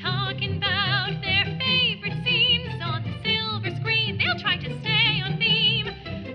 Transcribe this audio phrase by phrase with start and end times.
[0.00, 4.16] Talking about their favorite scenes on the silver screen.
[4.16, 5.86] They'll try to stay on theme.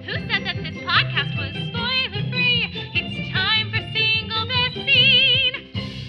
[0.04, 2.70] Who said that this podcast was spoiler free?
[2.94, 6.04] It's time for Single Best Scene.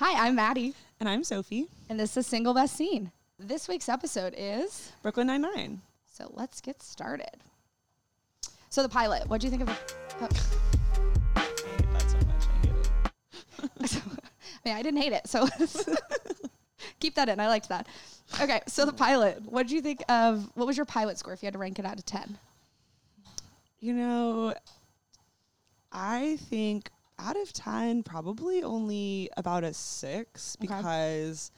[0.00, 3.12] Hi, I'm Maddie, And I'm Sophie, and this is Single Best Scene.
[3.38, 5.82] This week's episode is Brooklyn Nine Nine.
[6.12, 7.30] so let's get started.
[8.70, 9.76] So the pilot, what do you think of the?
[10.22, 10.71] Oh.
[13.86, 15.46] so, I mean, I didn't hate it, so
[17.00, 17.40] keep that in.
[17.40, 17.86] I liked that.
[18.40, 20.50] Okay, so the pilot, what do you think of?
[20.54, 22.38] What was your pilot score if you had to rank it out of ten?
[23.80, 24.54] You know,
[25.90, 30.74] I think out of 10, probably only about a six Okay.
[30.76, 31.50] because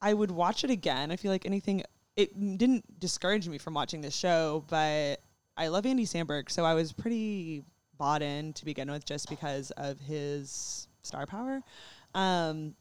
[0.00, 1.10] I would watch it again.
[1.10, 1.82] I feel like anything,
[2.16, 5.20] it didn't discourage me from watching this show, but
[5.56, 6.50] I love Andy Samberg.
[6.50, 7.64] So I was pretty
[7.98, 11.60] bought in to begin with just because of his star power.
[12.14, 12.74] Um,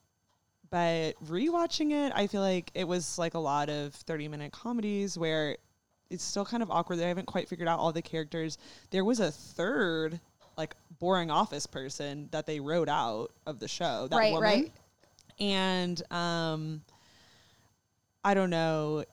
[0.69, 5.17] but rewatching it, I feel like it was like a lot of 30 minute comedies
[5.17, 5.57] where
[6.09, 6.97] it's still kind of awkward.
[6.97, 8.57] They haven't quite figured out all the characters.
[8.89, 10.19] There was a third,
[10.57, 14.07] like, boring office person that they wrote out of the show.
[14.09, 14.49] That Right, woman.
[14.49, 14.71] right.
[15.39, 16.81] And um,
[18.23, 19.03] I don't know.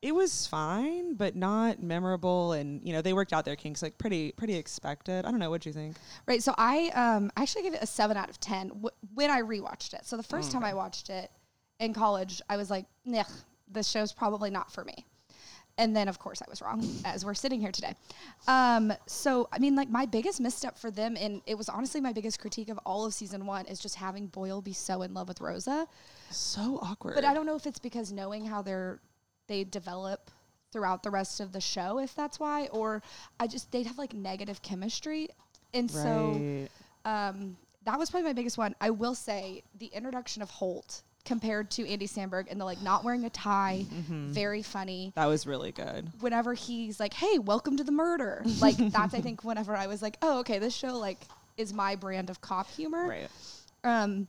[0.00, 2.52] It was fine, but not memorable.
[2.52, 5.24] And you know, they worked out their kinks like pretty, pretty expected.
[5.24, 5.50] I don't know.
[5.50, 5.96] What do you think?
[6.26, 6.42] Right.
[6.42, 9.40] So I um I actually gave it a seven out of ten w- when I
[9.42, 10.06] rewatched it.
[10.06, 11.30] So the first time I watched it
[11.80, 13.24] in college, I was like, "Nah,
[13.70, 15.04] this show's probably not for me."
[15.78, 17.94] And then, of course, I was wrong as we're sitting here today.
[18.48, 22.12] Um, so, I mean, like my biggest misstep for them, and it was honestly my
[22.12, 25.28] biggest critique of all of season one, is just having Boyle be so in love
[25.28, 25.86] with Rosa.
[26.30, 27.14] So awkward.
[27.14, 29.00] But I don't know if it's because knowing how they're
[29.48, 30.30] they develop
[30.72, 33.02] throughout the rest of the show, if that's why, or
[33.40, 35.28] I just they'd have like negative chemistry,
[35.74, 36.68] and so
[37.04, 38.74] um, that was probably my biggest one.
[38.80, 43.04] I will say the introduction of Holt compared to Andy Samberg and the like not
[43.04, 45.12] wearing a tie, very funny.
[45.14, 46.10] that was really good.
[46.20, 50.02] Whenever he's like, "Hey, welcome to the murder," like that's I think whenever I was
[50.02, 51.18] like, "Oh, okay, this show like
[51.56, 53.28] is my brand of cop humor." Right.
[53.84, 54.28] Um,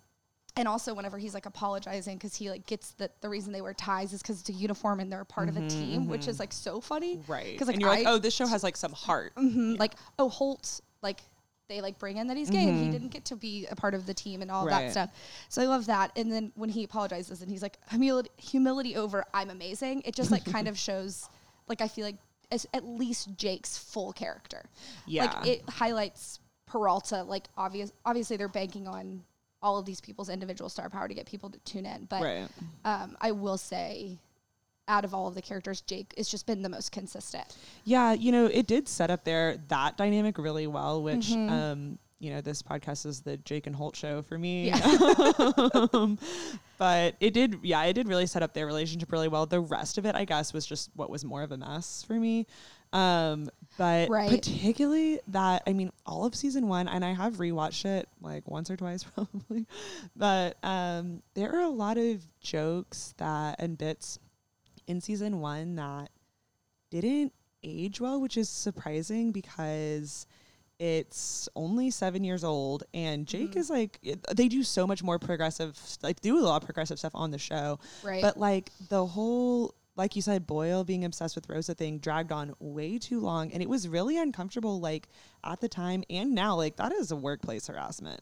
[0.60, 3.74] and also whenever he's like apologizing because he like gets that the reason they wear
[3.74, 6.38] ties is because it's a uniform and they're a part of a team, which is
[6.40, 7.16] like so funny.
[7.18, 7.52] Mm-hmm, Right.
[7.54, 9.34] Because like, and you're like, oh, this show has like some heart.
[9.36, 11.22] Mhm, like oh Holt like
[11.70, 13.94] they like bring in that he's gay and he didn't get to be a part
[13.94, 14.92] of the team and all that Mm-hmm.
[14.92, 15.12] Stuff.
[15.50, 16.12] So I love that.
[16.18, 20.02] And then when he apologizes and he's like humility humility over I'm amazing.
[20.04, 21.30] It just like kind of shows
[21.68, 22.18] like I feel like
[22.52, 24.66] as, at least Jake's full character.
[25.06, 25.26] Yeah.
[25.26, 27.24] Like it highlights Peralta.
[27.24, 29.24] Like obvious obviously they're banking on
[29.62, 32.06] all of these people's individual star power to get people to tune in.
[32.06, 32.48] But Right.
[32.86, 34.18] um, I will say
[34.88, 37.56] out of all of the characters, Jake has just been the most consistent.
[37.86, 42.32] Yeah, you know, it did set up there that dynamic really well, which um, you
[42.32, 44.72] know, this podcast is the Jake and Holt show for me.
[45.94, 46.18] um,
[46.78, 49.46] but it did yeah, it did really set up their relationship really well.
[49.46, 52.14] The rest of it, I guess, was just what was more of a mess for
[52.14, 52.46] me.
[52.92, 54.30] Um, but Right.
[54.32, 58.70] particularly that I mean, all of season one, and I have rewatched it like once
[58.70, 59.66] or twice probably.
[60.16, 64.20] But um there are a lot of jokes that and bits
[64.88, 66.10] in season one that
[66.90, 67.34] didn't
[67.64, 70.26] age well, which is surprising because
[70.80, 73.60] it's only seven years old, and Jake Mm-hmm.
[73.60, 74.00] is like
[74.34, 77.38] they do so much more progressive, like do a lot of progressive stuff on the
[77.38, 78.22] show, Right.
[78.22, 82.56] But like the whole, like you said, Boyle being obsessed with Rosa thing dragged on
[82.60, 84.80] way too long, and it was really uncomfortable.
[84.80, 85.10] Like
[85.44, 88.22] at the time and now, like that is a workplace harassment.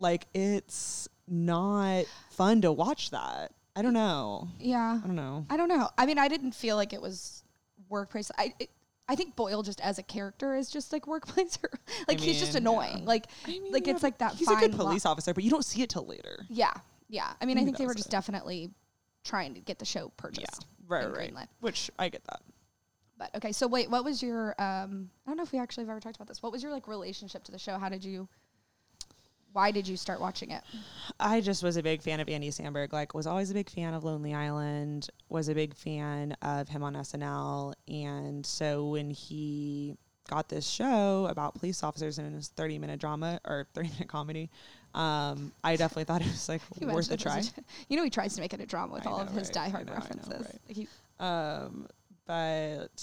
[0.00, 3.52] Like it's not fun to watch that.
[3.76, 4.48] I don't know.
[4.58, 4.98] yeah.
[5.02, 5.44] I don't know.
[5.50, 5.90] I don't know.
[5.98, 7.44] I mean, I didn't feel like it was
[7.90, 8.30] workplace.
[8.38, 8.70] I it,
[9.06, 11.58] I think Boyle just as a character is just like workplace.
[12.08, 13.00] like he's just annoying.
[13.00, 13.04] yeah.
[13.04, 14.32] Like I mean, like yeah, it's like that.
[14.36, 16.46] He's fine a good li- police officer, but you don't see it till later.
[16.48, 16.72] Yeah,
[17.10, 17.34] yeah.
[17.42, 18.12] I mean, I Maybe think they were just it.
[18.12, 18.70] definitely
[19.22, 20.64] trying to get the show purchased.
[20.86, 21.34] Right, and right.
[21.34, 21.48] greenlit.
[21.60, 22.40] Which I get that.
[23.18, 24.50] But okay, so wait, what was your?
[24.60, 26.42] Um, I don't know if we actually have ever talked about this.
[26.42, 27.78] What was your like relationship to the show?
[27.78, 28.28] How did you?
[29.52, 30.62] Why did you start watching it?
[31.20, 32.92] I just was a big fan of Andy Samberg.
[32.92, 35.08] Like, was always a big fan of Lonely Island.
[35.28, 39.96] Was a big fan of him on SNL, and so when he
[40.28, 44.50] got this show about police officers and his thirty minute drama or thirty minute comedy,
[44.94, 47.38] um, I definitely thought it was like worth a try.
[47.38, 47.52] is-
[47.88, 49.72] You know, he tries to make it a drama with I all of his right?
[49.72, 50.28] Diehard know, I know, references.
[50.46, 50.60] right.
[50.68, 50.88] Like he,
[51.18, 51.86] Um,
[52.26, 53.02] but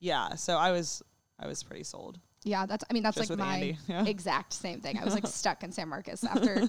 [0.00, 1.02] yeah, so I was
[1.38, 2.18] I was pretty sold.
[2.44, 2.84] yeah, that's.
[2.88, 4.04] I mean, that's Just like my yeah.
[4.04, 4.98] exact same thing.
[4.98, 6.68] I was like stuck in San Marcos after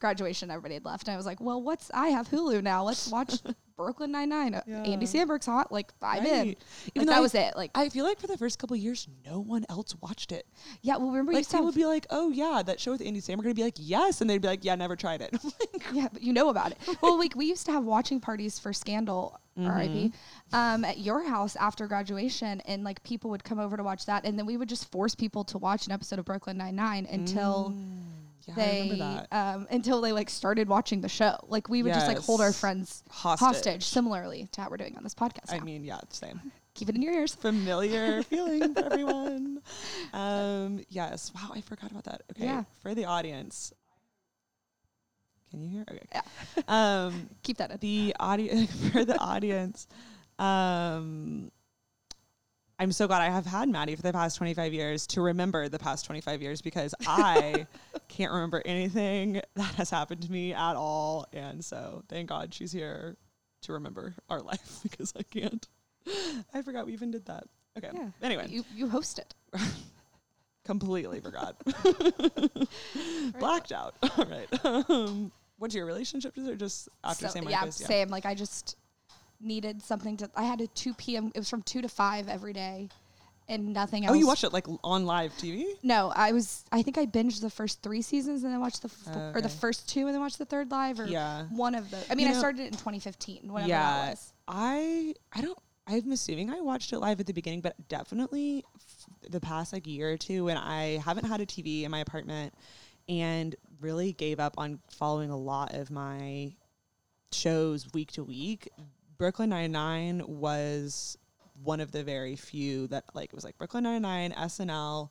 [0.00, 0.50] graduation.
[0.50, 1.90] Everybody had left, and I was like, "Well, what's?
[1.94, 2.84] I have Hulu now.
[2.84, 3.34] Let's watch
[3.82, 4.62] Brooklyn Nine uh, Nine.
[4.66, 4.82] Yeah.
[4.82, 5.72] Andy Samberg's hot.
[5.72, 6.32] Like I'm in.
[6.32, 6.46] Right.
[6.46, 7.56] Like, Even though that I- was it.
[7.56, 10.46] Like I feel like for the first couple years, no one else watched it.
[10.82, 10.96] yeah.
[10.96, 13.20] Well, remember you Like to people would be like, "Oh yeah, that show with Andy
[13.20, 16.08] Samberg." I'd be like, "Yes," and they'd be like, "Yeah, never tried it." Like, Yeah,
[16.12, 16.78] but you know about it.
[17.02, 19.92] Well, like we used to have watching parties for Scandal, R.I.P.
[19.92, 20.54] Mm-hmm.
[20.54, 24.24] Um, at your house after graduation, and like people would come over to watch that,
[24.24, 27.06] and then we would just force people to watch an episode of Brooklyn Nine Nine
[27.10, 28.02] until mm.
[28.46, 29.54] Yeah, they remember that.
[29.54, 31.36] um until they like started watching the show.
[31.48, 33.84] Like we would just like hold our friends Hostage.
[33.84, 35.52] similarly to how we're doing on this podcast.
[35.52, 36.40] I mean, yeah, same.
[36.74, 37.34] keep it in your ears.
[37.34, 39.60] Familiar feeling for everyone.
[40.12, 41.30] Um, yes.
[41.34, 42.22] Wow, I forgot about that.
[42.32, 42.64] Okay, Yeah.
[42.82, 43.72] for the audience.
[45.50, 45.84] Can you hear?
[45.90, 46.00] Okay.
[46.14, 46.22] Yeah.
[46.68, 47.78] Um, Keep that in.
[47.80, 49.86] the audience for the audience.
[50.38, 51.50] Um,
[52.78, 55.78] I'm so glad I have had Maddie for the past 25 years to remember the
[55.78, 57.66] past 25 years because I
[58.08, 61.26] can't remember anything that has happened to me at all.
[61.32, 63.16] And so thank God she's here
[63.62, 65.66] to remember our life because I can't.
[66.52, 67.44] I forgot we even did that.
[67.78, 67.90] Okay.
[67.94, 68.08] Yeah.
[68.20, 69.34] Anyway, You you host it.
[70.64, 71.56] completely forgot.
[73.38, 73.94] Blacked out.
[74.16, 74.64] All right.
[74.90, 76.36] Um, what's your relationship?
[76.36, 77.76] Is it just after So, Sam yeah, Marcus?
[77.76, 78.08] same.
[78.08, 78.76] Like I just
[79.42, 80.30] needed something to.
[80.36, 81.30] I had a two p.m.
[81.34, 82.88] It was from two to five every day,
[83.48, 84.14] and nothing else.
[84.14, 85.64] Oh, you watched it like on live TV?
[85.82, 86.64] No, I was.
[86.72, 89.40] I think I binged the first three seasons and then watched the f- Oh, or
[89.40, 91.44] the first two and then watched the third live or Yeah.
[91.50, 91.98] one of the.
[92.10, 93.52] I mean, You I know- started it in 2015.
[93.52, 94.32] Whatever yeah, that was.
[94.48, 95.58] I I don't.
[95.86, 99.86] I'm assuming I watched it live at the beginning, but definitely f- the past like
[99.86, 102.54] year or two, when I haven't had a TV in my apartment,
[103.08, 106.52] and really gave up on following a lot of my
[107.32, 108.68] shows week to week.
[109.22, 111.16] Brooklyn Nine Nine was
[111.62, 115.10] one of the very few that like it was like Brooklyn Nine Nine, SNL,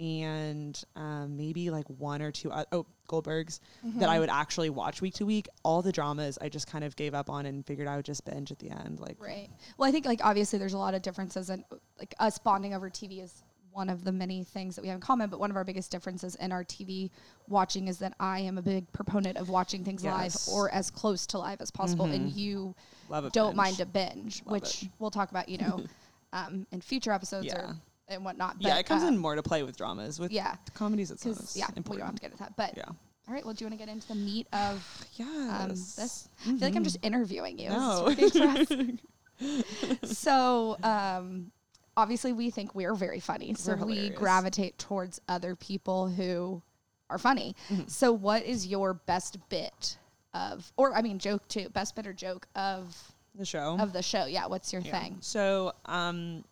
[0.00, 3.60] and um, maybe like one or two o- oh Goldbergs
[3.96, 5.46] that I would actually watch week to week.
[5.62, 8.24] All the dramas I just kind of gave up on and figured I would just
[8.24, 8.98] binge at the end.
[8.98, 9.50] Like Right.
[9.76, 11.64] Well, I think like obviously there's a lot of differences, and
[11.98, 13.42] like us bonding over TV is
[13.74, 15.28] one of the many things that we have in common.
[15.28, 17.10] But one of our biggest differences in our TV
[17.48, 20.46] watching is that I am a big proponent of watching things Yes.
[20.48, 22.74] live or as close to live as possible, and you
[23.10, 23.54] don't binge.
[23.56, 24.88] mind a binge, Love which it.
[24.98, 25.84] we'll talk about, you know,
[26.32, 27.60] um, in future episodes Yeah.
[27.60, 27.76] or
[28.06, 28.56] and whatnot.
[28.60, 30.20] yeah, it comes uh, in more to play with dramas.
[30.20, 30.56] With yeah.
[30.74, 31.98] comedies, it's not yeah, we important.
[32.00, 32.56] don't have to get into that.
[32.56, 32.84] But yeah.
[32.86, 35.60] all right, well, do you want to get into the meat of Yes.
[35.60, 36.28] um, this?
[36.42, 37.70] I feel like I'm just interviewing you.
[37.70, 38.10] No.
[38.10, 38.98] this working
[39.40, 40.18] for us?
[40.18, 41.50] so um,
[41.96, 44.18] obviously we think we're very funny so We're we hilarious.
[44.18, 46.62] gravitate towards other people who
[47.10, 47.88] are funny Mm-hmm.
[47.88, 49.98] so what is your best bit
[50.32, 53.76] of or i mean joke too best bit or joke of the show.
[53.78, 55.00] of the show yeah what's your Yeah.
[55.00, 56.44] thing So, um,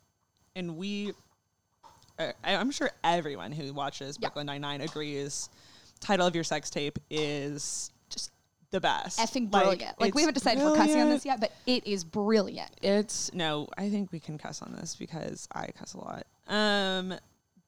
[0.55, 1.13] and we,
[2.19, 4.27] uh, I, I'm sure everyone who watches Yeah.
[4.27, 5.49] Brooklyn Nine Nine agrees.
[5.99, 7.89] Title of your sex tape is
[8.73, 9.19] the best.
[9.19, 11.85] effing Like, brilliant like, we haven't decided if we're cussing on this yet but it
[11.87, 15.99] is brilliant It's no, I think we can cuss on this because I cuss a
[15.99, 16.25] lot.
[16.47, 17.13] Um,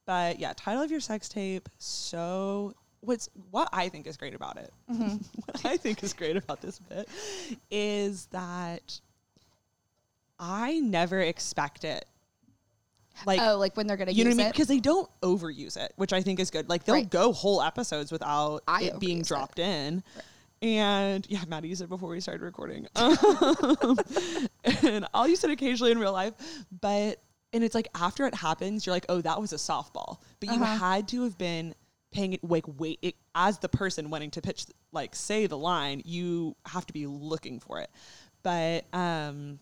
[0.05, 1.69] but yeah, title of your sex tape.
[1.77, 4.73] So what's what I think is great about it.
[4.91, 5.17] Mm-hmm.
[5.45, 7.07] what I think is great about this bit
[7.69, 8.99] is that
[10.39, 12.05] I never expect it.
[13.27, 14.51] Like oh like when they're gonna you know what I mean?
[14.51, 16.67] Because they don't overuse it, which I think is good.
[16.67, 17.09] Like they'll Right.
[17.09, 19.27] go whole episodes without I it being overuse it.
[19.27, 20.03] dropped in.
[20.61, 22.87] And yeah, Maddie used it before we started recording.
[22.95, 23.97] Um,
[24.83, 26.33] and I'll use it occasionally in real life,
[26.81, 27.21] but
[27.53, 30.17] and it's like after it happens, you're like, oh, that was a softball.
[30.39, 30.77] But you Uh-huh.
[30.77, 31.73] had to have been
[32.11, 36.01] paying it like wait it, as the person wanting to pitch like say the line,
[36.05, 37.89] you have to be looking for it.
[38.43, 39.59] But um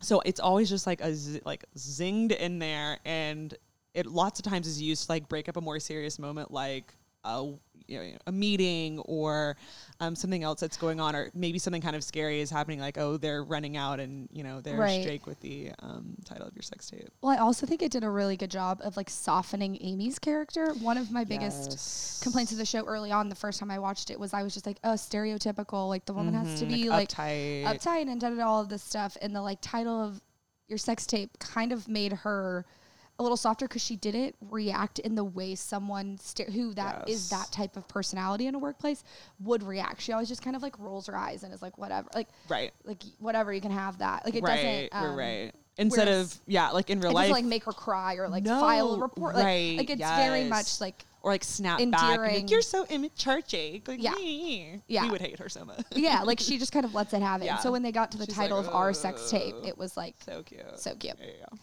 [0.00, 3.54] so it's always just like a z- like zinged in there and
[3.94, 6.92] it lots of times is used to like break up a more serious moment like
[7.24, 7.52] a
[7.86, 9.56] you know, a meeting or
[10.00, 12.96] um, something else that's going on or maybe something kind of scary is happening like
[12.96, 15.02] oh they're running out and you know there's Right.
[15.04, 18.02] Jake with the um, title of your sex tape well i also think it did
[18.02, 22.20] a really good job of like softening amy's character one of my biggest Yes.
[22.22, 24.54] complaints of the show early on the first time I watched it was I was
[24.54, 25.88] just like, oh, stereotypical.
[25.90, 28.70] Like the woman has to Mhm, be like uptight uptight and da da, all of
[28.70, 29.18] this stuff.
[29.20, 30.22] And the like title of
[30.68, 32.64] your sex tape kind of made her
[33.18, 36.18] a little softer because she didn't react in the way someone
[36.52, 37.40] who that is Yes.
[37.46, 39.04] that type of personality in a workplace
[39.38, 40.00] would react.
[40.00, 42.72] She always just kind of like rolls her eyes and is like, whatever, like right
[42.84, 44.24] like whatever, you can have that.
[44.24, 45.10] Like it right doesn't.
[45.10, 48.14] Um, right right instead of yeah like in real It life like make her cry
[48.16, 49.36] or like file a report.
[49.36, 52.84] Like, right, like it's very much like or like snap back and like, you're so
[52.86, 54.14] immature Jake like, Yeah.
[54.88, 55.04] Yeah.
[55.04, 57.42] we would hate her so much yeah, like she just kind of lets it have
[57.42, 57.46] it.
[57.46, 57.58] Yeah.
[57.58, 59.96] so when they got to the She's title like, of our sex tape, it was
[59.96, 61.16] like so cute so cute.
[61.16, 61.58] There you go.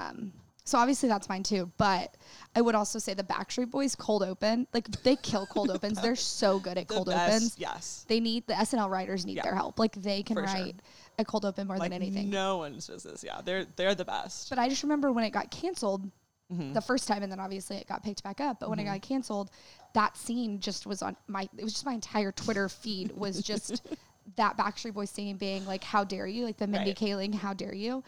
[0.00, 0.32] Um,
[0.64, 1.70] so obviously that's mine too.
[1.76, 2.16] But
[2.56, 6.00] I would also say the Backstreet Boys cold open, like they kill cold opens.
[6.00, 7.58] They're so good at The cold best- opens.
[7.58, 9.42] yes They need the SNL writers need Yeah.
[9.44, 9.78] their help.
[9.78, 10.54] Like they can For sure.
[10.54, 10.76] write
[11.18, 12.30] a cold open more like than anything.
[12.30, 13.22] no one's this.
[13.24, 14.48] Yeah, they're they're the best.
[14.50, 16.10] But I just remember when it got canceled
[16.52, 16.74] Mm-hmm.
[16.74, 18.60] the first time, and then obviously it got picked back up.
[18.60, 19.50] But when it got canceled,
[19.94, 21.48] that scene just was on my.
[21.56, 23.82] It was just my entire Twitter feed was just
[24.36, 26.98] that Backstreet Boys singing, being like, "How dare you!" Like the Mindy Right.
[26.98, 28.04] Kaling, "How dare you!"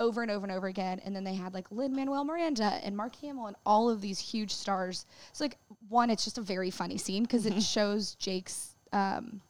[0.00, 2.96] Over and over and over again, and then they had like Lin Manuel Miranda and
[2.96, 5.04] Mark Hamill and all of these huge stars.
[5.32, 7.58] So like one, it's just a very funny scene because Mm-hmm.
[7.58, 9.40] it shows Jake's um,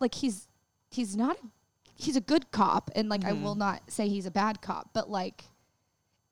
[0.00, 0.48] like he's
[0.90, 1.36] he's not
[1.94, 3.42] he's a good cop and like I Mm-hmm.
[3.42, 5.44] will not say he's a bad cop, but like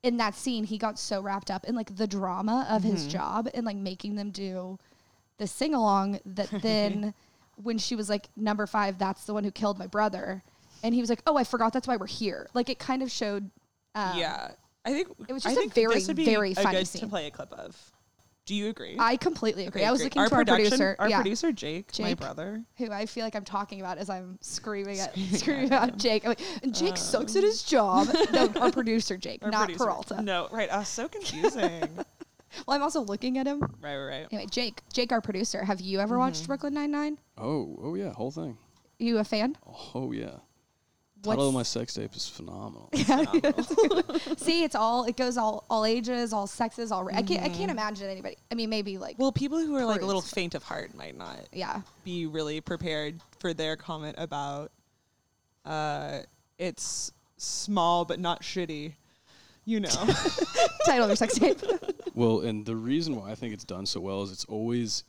[0.03, 3.47] in that scene he got so wrapped up in like the drama of his job
[3.53, 4.77] and like making them do
[5.37, 7.13] the sing along that then
[7.63, 10.43] when she was like number 5 that's the one who killed my brother
[10.85, 12.47] and he was like oh I forgot that's why we're here.
[12.53, 13.49] Like it kind of showed
[13.95, 14.51] um, yeah,
[14.85, 16.87] I think it was just a think very, this would be very a funny good
[16.87, 17.01] scene.
[17.01, 17.75] to play a clip of.
[18.45, 18.95] Do you agree?
[18.99, 19.81] I completely agree.
[19.81, 20.15] Okay, I was great.
[20.15, 22.61] looking to our producer, our yeah, producer Jake, my brother.
[22.77, 26.25] who I feel like I'm talking about as I'm screaming at screaming about Jake.
[26.25, 28.07] I'm like, and Jake sucks at his job.
[28.31, 29.83] no, our producer Jake, Our not producer.
[29.85, 30.21] Peralta.
[30.21, 30.69] No, right.
[30.69, 31.89] Uh, so confusing.
[32.65, 33.59] Well, I'm also looking at him.
[33.81, 34.27] right, right, right.
[34.31, 35.65] Anyway, Jake, Jake, our producer.
[35.65, 36.19] Have you ever Mm-hmm.
[36.21, 37.17] watched Brooklyn Nine Nine?
[37.37, 38.57] Oh, oh yeah, whole thing.
[38.97, 39.57] You a fan?
[39.93, 40.35] Oh yeah.
[41.25, 42.89] Title of What's- my sex tape is phenomenal.
[44.37, 47.03] See, it's all it goes all all ages, all sexes, all.
[47.03, 48.37] ra- I can't I can't imagine anybody.
[48.51, 49.21] I mean, maybe like Mm-hmm.
[49.23, 51.81] Well, people who are like a little faint of heart might not yeah.
[52.03, 54.71] be really prepared for their comment about
[55.65, 56.19] uh,
[56.57, 58.93] it's small but not shitty.
[59.67, 59.89] You know,
[60.85, 61.59] Title of your sex tape.
[62.13, 65.03] well, and the reason why I think it's done so well is it's always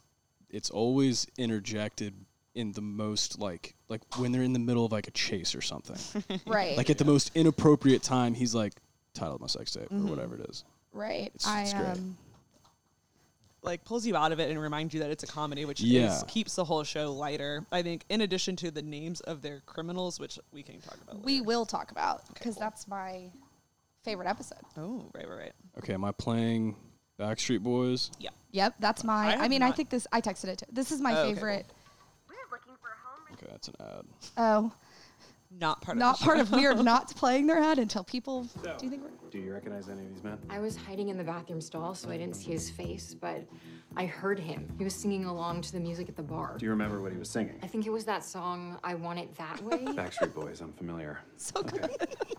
[0.48, 2.14] it's always interjected
[2.56, 5.60] in the most like like when they're in the middle of like a chase or
[5.60, 5.96] something.
[6.46, 6.76] right.
[6.76, 8.72] like at the most inappropriate time, he's like,
[9.14, 10.06] title of my sex tape Mm-hmm.
[10.06, 10.64] or whatever it is.
[10.92, 11.26] right.
[11.34, 11.86] it's- I it's great.
[11.86, 12.16] um.
[13.62, 16.16] like pulls you out of it and reminds you that it's a comedy, which Yeah.
[16.16, 17.66] is, keeps the whole show lighter.
[17.72, 21.22] I think, in addition to the names of their criminals, which we can talk about.
[21.24, 21.44] We later.
[21.44, 23.30] will talk about because that's my
[24.04, 24.58] favorite episode.
[24.76, 25.52] Oh, right, right, right.
[25.78, 26.76] Okay, am I playing
[27.18, 28.10] Backstreet Boys?
[28.18, 28.30] Yeah.
[28.52, 29.26] Yep, that's my.
[29.34, 30.06] I, have mean, I think this.
[30.12, 30.58] I texted it.
[30.58, 31.66] To, this is my Oh, favorite.
[31.66, 31.74] Okay,
[33.48, 34.04] that's an ad.
[34.36, 34.72] Oh,
[35.58, 36.50] Not part not of the part of.
[36.52, 38.44] We are not playing their ad until people.
[38.62, 39.10] Do you think we're?
[39.30, 40.38] Do you recognize any of these men?
[40.48, 43.42] I was hiding in the bathroom stall, so I didn't see his face, but
[43.96, 44.72] I heard him.
[44.78, 46.56] He was singing along to the music at the bar.
[46.58, 47.58] Do you remember what he was singing?
[47.62, 49.78] I think it was that song, I Want It That Way.
[49.86, 51.18] Backstreet Boys, I'm familiar.
[51.36, 51.90] So good.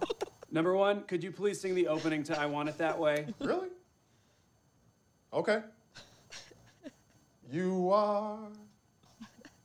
[0.51, 3.27] Number one, could you please sing the opening to I Want It That Way?
[3.39, 3.68] Really?
[5.34, 5.62] Okay.
[7.51, 8.39] You are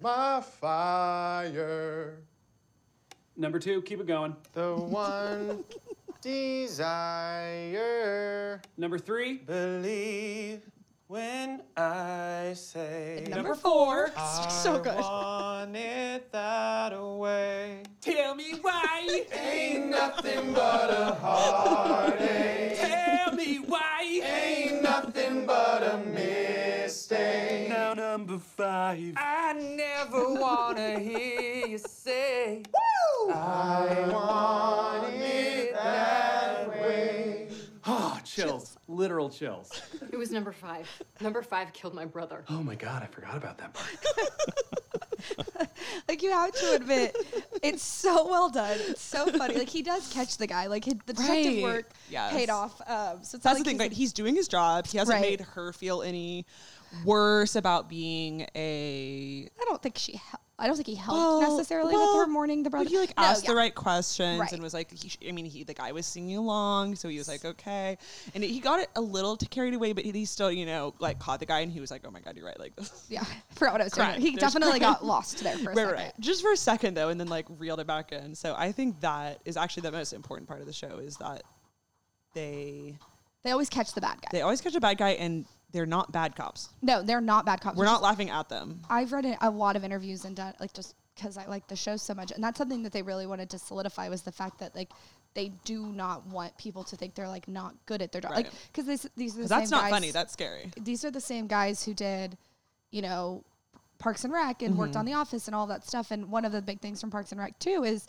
[0.02, 2.18] my fire,
[3.36, 4.36] Number two, keep it going.
[4.52, 5.64] the one
[7.02, 8.60] desire.
[8.76, 10.60] Number three, Believe
[11.06, 14.10] when I say Number four.
[14.50, 14.96] so good.
[14.96, 17.82] want it that way.
[18.00, 19.24] tell me why.
[19.42, 22.78] Ain't nothing but a heartache.
[22.78, 24.20] tell me why.
[24.24, 27.68] Ain't nothing but a mistake.
[27.70, 27.91] Now
[28.32, 29.14] number five.
[29.16, 32.62] I never wanna hear you say.
[33.30, 37.48] I want it that way.
[37.86, 38.76] Oh, chills.
[38.88, 39.82] Literal chills.
[40.10, 40.88] It was number five.
[41.20, 42.44] Number five killed my brother.
[42.48, 43.90] Oh my god, I forgot about that part.
[46.08, 47.16] Like you have to admit,
[47.62, 48.76] it's so well done.
[48.88, 49.54] It's so funny.
[49.56, 50.66] Like he does catch the guy.
[50.66, 51.62] Like the detective Right.
[51.62, 52.32] work Yes.
[52.32, 52.80] paid off.
[52.86, 53.90] Um, so it's That's not the thing, he's right?
[53.90, 54.86] like- He's doing his job.
[54.88, 55.22] He hasn't Right.
[55.22, 56.44] made her feel any
[57.04, 59.48] worse about being a.
[59.60, 60.12] I don't think she.
[60.16, 62.84] Hel- I don't think he helped Well, necessarily with her mourning the brother.
[62.84, 64.52] But he like No, asked the right questions Right.
[64.52, 67.18] and was like, he sh- I mean, he the guy was singing along, so he
[67.18, 67.98] was like, okay,
[68.32, 71.40] and he got it a little carried away, but he still, you know, like caught
[71.40, 73.06] the guy, and he was like, oh my god, you're right, like this.
[73.08, 74.20] Yeah, I forgot what I was doing.
[74.20, 74.92] He There's definitely crime.
[74.92, 75.92] got lost there for a Right, second.
[75.94, 76.12] right.
[76.20, 78.36] Just for a second though, and then like reeled it back in.
[78.36, 81.42] So I think that is actually the most important part of the show is that
[82.34, 82.96] they
[83.42, 84.28] They always catch the bad guy.
[84.30, 86.68] they always catch a bad guy, and they're not bad cops.
[86.82, 87.76] no, they're not bad cops.
[87.76, 88.80] We're not laughing at them.
[88.88, 91.96] I've read a lot of interviews and done like just because I like the show
[91.96, 94.74] so much, and that's something that they really wanted to solidify was the fact that
[94.74, 94.90] like
[95.34, 98.50] they do not want people to think they're like not good at their job, like
[98.72, 100.10] because these these are the That's not guys, funny.
[100.10, 100.70] That's scary.
[100.80, 102.36] these are the same guys who did,
[102.90, 103.44] you know,
[103.98, 104.78] Parks and Rec and Mm-hmm.
[104.80, 106.10] worked on The Office and all that stuff.
[106.10, 108.06] And one of the big things from Parks and Rec too is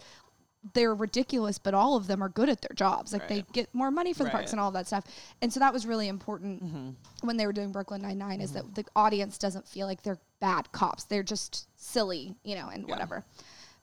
[0.74, 3.12] they're ridiculous, but all of them are good at their jobs.
[3.12, 5.04] Like they get more money for the parks and all that stuff.
[5.42, 6.90] And so that was really important Mm-hmm.
[7.28, 10.20] when they were doing Brooklyn Nine Nine is that the audience doesn't feel like they're
[10.40, 11.04] bad cops.
[11.04, 13.26] They're just silly, you know, and whatever.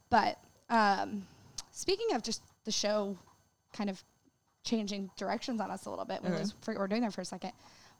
[0.08, 0.38] But
[0.70, 1.26] um,
[1.70, 3.18] speaking of just the show,
[3.74, 4.02] kind of
[4.64, 6.22] changing directions on us a little bit.
[6.22, 7.52] Was, for, we're doing that for a second.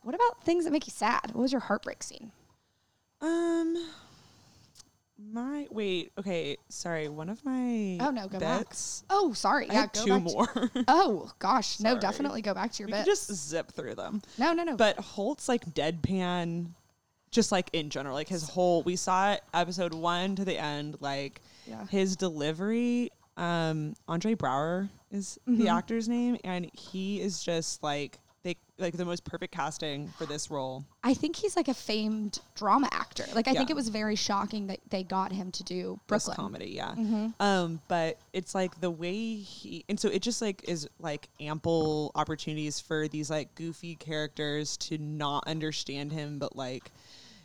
[0.03, 1.27] What about things that make you sad?
[1.33, 2.33] What was your heartbreak scene?
[3.21, 3.77] Um,
[5.33, 7.09] my wait, okay, sorry.
[7.09, 8.67] One of my Oh, no, go back.
[9.11, 9.67] Oh, sorry.
[9.67, 10.85] Yeah, go two back to- more.
[10.89, 12.01] oh gosh, no, Sorry.
[12.01, 13.05] definitely go back to your we bit.
[13.07, 14.23] just zip through them.
[14.39, 14.77] no, no, no.
[14.77, 16.71] But Holt's like deadpan,
[17.31, 18.83] just like in general, like his whole.
[18.83, 20.97] We saw it episode one to the end.
[21.01, 21.87] Like Yeah.
[21.87, 23.11] his delivery.
[23.37, 25.63] Um, Andre Braugher is Mm-hmm.
[25.63, 30.25] the actor's name, and he is just like they like the most perfect casting for
[30.25, 30.85] this role.
[31.05, 33.27] I think he's like a famed drama actor.
[33.35, 36.37] Like I think it was very shocking that they got him to do This Brooklyn.
[36.37, 36.93] comedy, yeah.
[36.93, 37.29] Mm-hmm.
[37.41, 42.13] Um, but it's like the way he and so it just like is like ample
[42.15, 46.91] opportunities for these like goofy characters to not understand him, but like,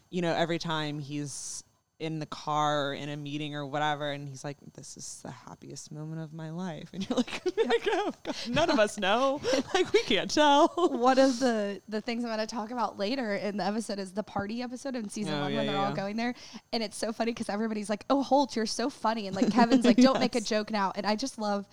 [0.10, 1.64] you know, every time he's
[1.98, 5.32] in the car or in a meeting or whatever, and he's like, "This is the
[5.32, 9.40] happiest moment of my life," and you're like, like, oh, God, "None of us know,
[9.74, 13.36] like we can't tell." One of the the things I'm going to talk about later
[13.36, 15.88] in the episode is the party episode in season Oh, one yeah, when they're yeah,
[15.88, 16.36] all going there,
[16.74, 19.86] and it's so funny because everybody's like, "Oh, Holt, you're so funny," and like Kevin's
[19.86, 21.66] like, "Don't make a joke now," and I just love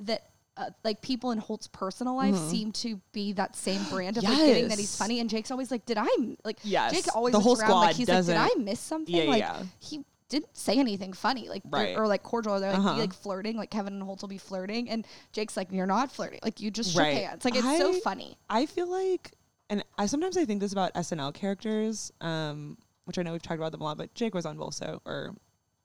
[0.00, 0.24] that.
[0.56, 4.36] Uh, like people in Holt's personal life seem to be that same brand of like
[4.36, 5.04] getting that he's Mm-hmm.
[5.04, 6.92] Funny, and Jake's always like, "Did I m-" like?" Yes.
[6.92, 9.38] Jake always The whole around like squad he's like, "Did I miss something?" Yeah, like
[9.40, 9.62] yeah.
[9.78, 11.96] he didn't say anything funny, like Right.
[11.96, 12.54] or like cordial.
[12.54, 12.94] Or they're like, Uh-huh.
[12.96, 16.10] be, like flirting, like Kevin and Holt will be flirting, and Jake's like, "You're not
[16.12, 17.16] flirting, like you just shook Right.
[17.24, 18.36] hands." Like it's so funny.
[18.50, 19.32] I feel like,
[19.70, 22.76] and I sometimes I think this about SNL characters, um,
[23.06, 25.00] which I know we've talked about them a lot, but Jake was on both, so
[25.06, 25.34] or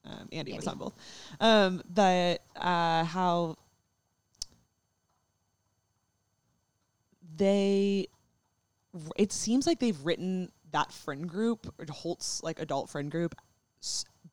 [0.06, 0.94] um, Andy, was on both.
[1.40, 3.56] Um, but uh, how
[7.36, 8.08] they,
[9.18, 13.36] it seems like they've written that friend group, or Holt's like adult friend group,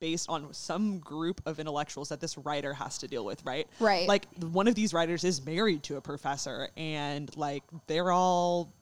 [0.00, 3.68] based on some group of intellectuals that this writer has to deal with, right?
[3.78, 4.08] Right.
[4.08, 8.72] Like one of these writers is married to a professor, and like they're all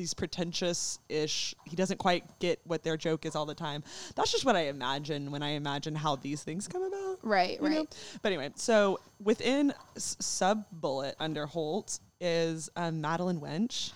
[0.00, 1.54] these pretentious ish.
[1.66, 3.84] He doesn't quite get what their joke is all the time.
[4.16, 7.18] That's just what I imagine when I imagine how these things come about.
[7.22, 7.78] Right, you know?
[7.80, 7.96] right.
[8.22, 13.92] But anyway, so within s- sub bullet under Holt is um, Madeline Wuntch.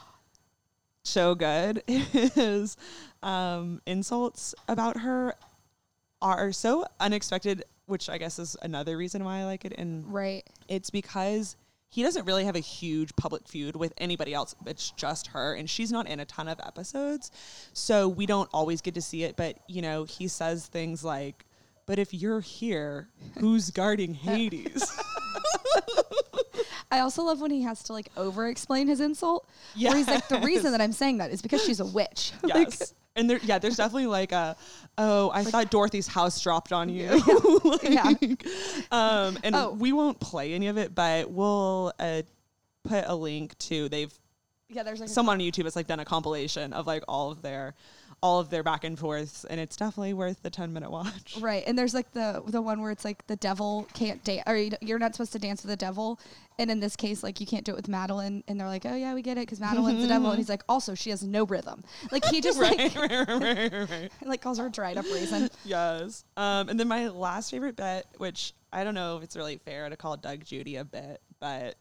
[1.04, 1.82] So good.
[1.86, 2.76] His
[3.22, 5.34] um, insults about her
[6.20, 9.72] are so unexpected, which I guess is another reason why I like it.
[9.78, 10.44] And Right.
[10.68, 11.56] it's because
[11.94, 14.56] he doesn't really have a huge public feud with anybody else.
[14.66, 17.30] It's just her, and she's not in a ton of episodes,
[17.72, 19.36] so we don't always get to see it.
[19.36, 21.44] But you know, he says things like,
[21.86, 24.90] "But if you're here, who's guarding Hades?"
[26.90, 29.48] I also love when he has to like over explain his insult.
[29.90, 32.32] Where he's like, the reason that I'm saying that is because she's a witch.
[32.42, 32.94] Like, yes.
[33.16, 34.56] And there, yeah, there's definitely like a,
[34.98, 37.22] oh, I thought Dorothy's house dropped on you.
[37.82, 38.12] Yeah.
[38.20, 38.46] Like,
[38.90, 39.72] Um, and Oh.
[39.72, 42.22] we won't play any of it, but we'll uh,
[42.84, 44.12] put a link to they've
[44.68, 47.42] yeah, there's like someone on YouTube has like done a compilation of like all of
[47.42, 47.74] their
[48.24, 51.36] all of their back and forths, and it's definitely worth the ten minute watch.
[51.40, 54.56] right, and there's like the the one where it's like the devil can't dance, or
[54.56, 56.18] you- you're not supposed to dance with the devil,
[56.58, 58.94] and in this case, like you can't do it with Madeline, and they're like, oh
[58.96, 61.44] yeah, we get it, because Madeline's the devil, and he's like, also she has no
[61.44, 65.04] rhythm, like he just right, like right, right, right, like calls her a dried up
[65.12, 65.50] raisin.
[65.66, 66.24] Yes.
[66.38, 69.86] Um, and then my last favorite bet, which I don't know if it's really fair
[69.90, 71.74] to call Doug Judy a bit, but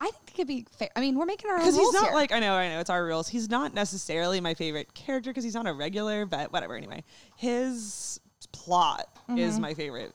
[0.00, 0.88] I think it could be fair.
[0.96, 2.14] I mean, we're making our own because he's rules not here.
[2.14, 3.28] like I know, I know it's our rules.
[3.28, 6.74] He's not necessarily my favorite character because he's not a regular, but whatever.
[6.76, 7.04] Anyway,
[7.36, 8.18] his
[8.52, 9.62] plot is Mm-hmm.
[9.62, 10.14] my favorite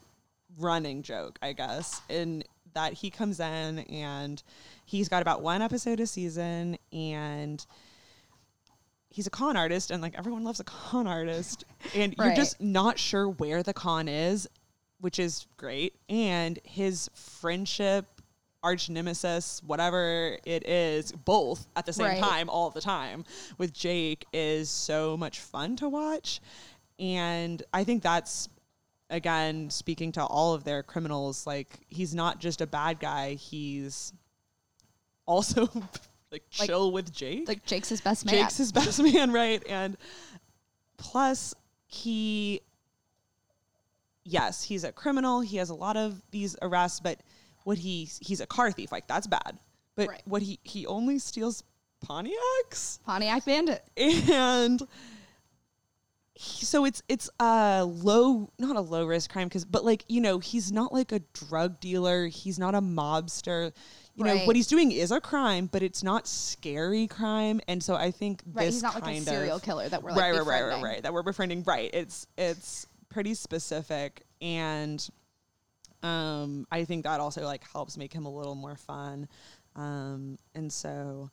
[0.58, 2.44] running joke, I guess, in
[2.74, 4.42] that he comes in and
[4.86, 7.66] he's got about one episode a season and
[9.10, 11.64] he's a con artist and like everyone loves a con artist
[11.96, 12.36] and you're Right.
[12.36, 14.48] just not sure where the con is
[15.00, 18.06] which is great and his friendship
[18.66, 22.20] arch nemesis whatever it is both at the same Right.
[22.20, 23.24] time all the time
[23.60, 26.42] with jake is so much fun to watch
[27.00, 28.50] and i think that's
[29.12, 34.12] again speaking to all of their criminals like he's not just a bad guy he's
[35.28, 35.66] also
[36.32, 38.34] like Like- chill with jake like Jake's his best man.
[38.36, 39.62] Jake's his best man, right?
[39.70, 39.96] And
[40.98, 41.54] plus,
[41.88, 42.62] he,
[44.24, 45.42] yes, he's a criminal.
[45.42, 47.20] He has a lot of these arrests, but
[47.66, 48.92] what he he's a car thief.
[48.94, 49.58] Like that's bad.
[49.96, 50.22] But Right.
[50.26, 51.64] what he he only steals
[52.06, 53.84] Pontiacs, Pontiac Bandit.
[53.98, 54.82] and
[56.34, 60.20] he- so it's it's a low not a low risk crime because but like you
[60.22, 63.72] know he's not like a drug dealer he's not a mobster
[64.16, 67.96] you know what he's doing is a crime but it's not scary crime and so
[67.96, 70.34] i think Right, this he's not like a serial of, killer that we're like right
[70.36, 75.08] right right right right that we're befriending right it's it's pretty specific and
[76.04, 79.28] um i think that also like helps make him a little more fun
[79.76, 81.30] um and so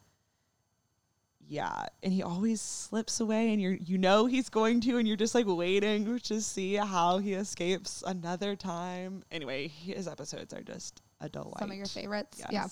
[1.48, 5.16] yeah, and he always slips away, and you're you know he's going to, and you're
[5.16, 9.22] just like waiting to see how he escapes another time.
[9.30, 11.58] Anyway, his episodes are just a delight.
[11.58, 12.42] Some of your favorites.
[12.50, 12.68] Yeah.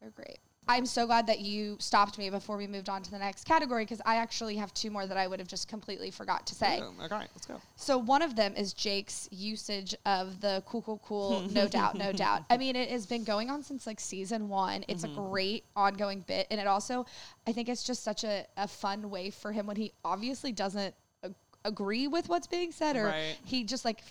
[0.00, 0.38] They're great.
[0.66, 3.84] I'm so glad that you stopped me before we moved on to the next category
[3.84, 6.80] because I actually have two more that I would have just completely forgot to say.
[6.80, 6.96] Boom.
[7.04, 7.60] Okay, let's go.
[7.76, 12.12] So one of them is Jake's usage of the cool, cool, cool, no doubt, no
[12.12, 12.44] doubt.
[12.48, 14.84] I mean, it has been going on since like season one.
[14.88, 15.28] It's a mm-hmm.
[15.30, 17.04] great ongoing bit, and it also,
[17.46, 20.94] I think, it's just such a, a fun way for him when he obviously doesn't
[21.22, 23.36] ag- agree with what's being said, or Right.
[23.44, 24.02] he just like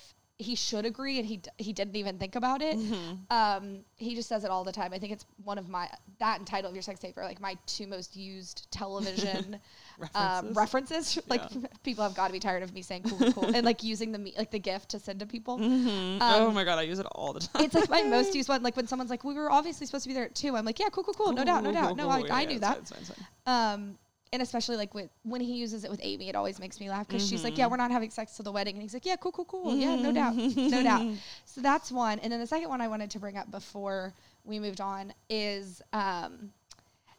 [0.44, 2.78] he should agree, and he d- he didn't even think about it.
[2.78, 3.14] Mm-hmm.
[3.32, 4.94] Um, he just says it all the time.
[4.94, 7.42] I think it's one of my that and title of your sex tape are like
[7.42, 9.60] my two most used television
[10.16, 11.18] um, references.
[11.28, 11.42] Like
[11.84, 14.12] people have got to be tired of me saying cool, cool, cool, and like using
[14.12, 15.58] the me- like the gift to send to people.
[15.62, 17.64] oh my god, I use it all the time.
[17.64, 18.62] It's like my most used one.
[18.64, 20.56] Like when someone's like, "We were obviously supposed to be there at 2.
[20.56, 21.32] I'm like, "Yeah, cool, cool, cool.
[21.34, 21.88] No doubt, no Cool, doubt.
[21.88, 23.74] cool, No, cool, I, yeah, I knew that." fine, it's fine, it's fine.
[23.74, 23.98] Um,
[24.34, 27.08] and especially like with when he uses it with Amy, it always makes me laugh
[27.08, 29.16] because she's like, "Yeah, we're not having sex till the wedding," and he's like, "Yeah,
[29.16, 29.76] cool, cool, cool.
[29.76, 31.06] Yeah, no doubt, no doubt."
[31.46, 32.20] So that's one.
[32.20, 35.82] And then the second one I wanted to bring up before we moved on is
[35.94, 36.52] um,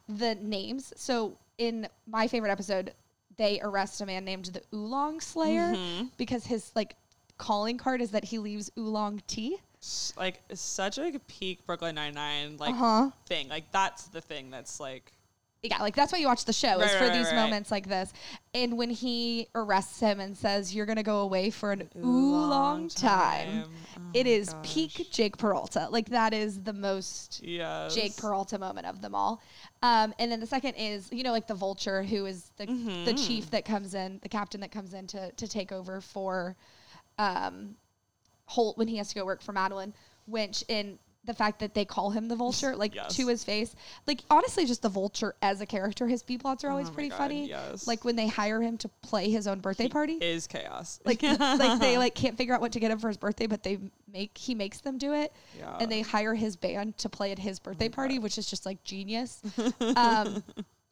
[0.07, 0.93] the names.
[0.95, 2.93] So in my favorite episode,
[3.37, 5.75] they arrest a man named the Oolong Slayer
[6.17, 6.95] because his like
[7.37, 9.57] calling card is that he leaves oolong tea.
[10.17, 13.11] Like such like a peak Brooklyn Nine Nine like Uh-huh.
[13.25, 13.47] thing.
[13.49, 15.11] Like that's the thing that's like
[15.69, 17.35] yeah, like that's why you watch the show is for right, these right.
[17.35, 18.11] moments like this.
[18.53, 22.89] And when he arrests him and says, "You're gonna go away for an ooh long
[22.89, 23.69] time," Oh
[24.13, 24.73] it is gosh.
[24.73, 25.87] peak Jake Peralta.
[25.89, 27.93] Like that is the most Yes.
[27.93, 29.41] Jake Peralta moment of them all.
[29.83, 32.71] Um, and then the second is, you know, like the vulture, who is the the
[32.71, 33.15] Mm-hmm.
[33.15, 36.55] chief that comes in, the captain that comes in to to take over for
[37.17, 37.75] um,
[38.47, 39.93] Holt when he has to go work for Madeline.
[40.27, 43.15] Which in the fact that they call him the vulture, like Yes.
[43.15, 43.75] to his face,
[44.07, 47.09] like honestly, just the vulture as a character, his B plots are always Oh pretty
[47.09, 47.47] God, funny.
[47.49, 47.87] yes.
[47.87, 50.99] Like when they hire him to play his own birthday party is chaos.
[51.05, 53.63] like like they like can't figure out what to get him for his birthday, but
[53.63, 53.79] they
[54.11, 55.77] make he makes them do it, Yeah.
[55.79, 58.83] and they hire his band to play at his birthday party, which is just like
[58.83, 59.41] genius.
[59.95, 60.43] um,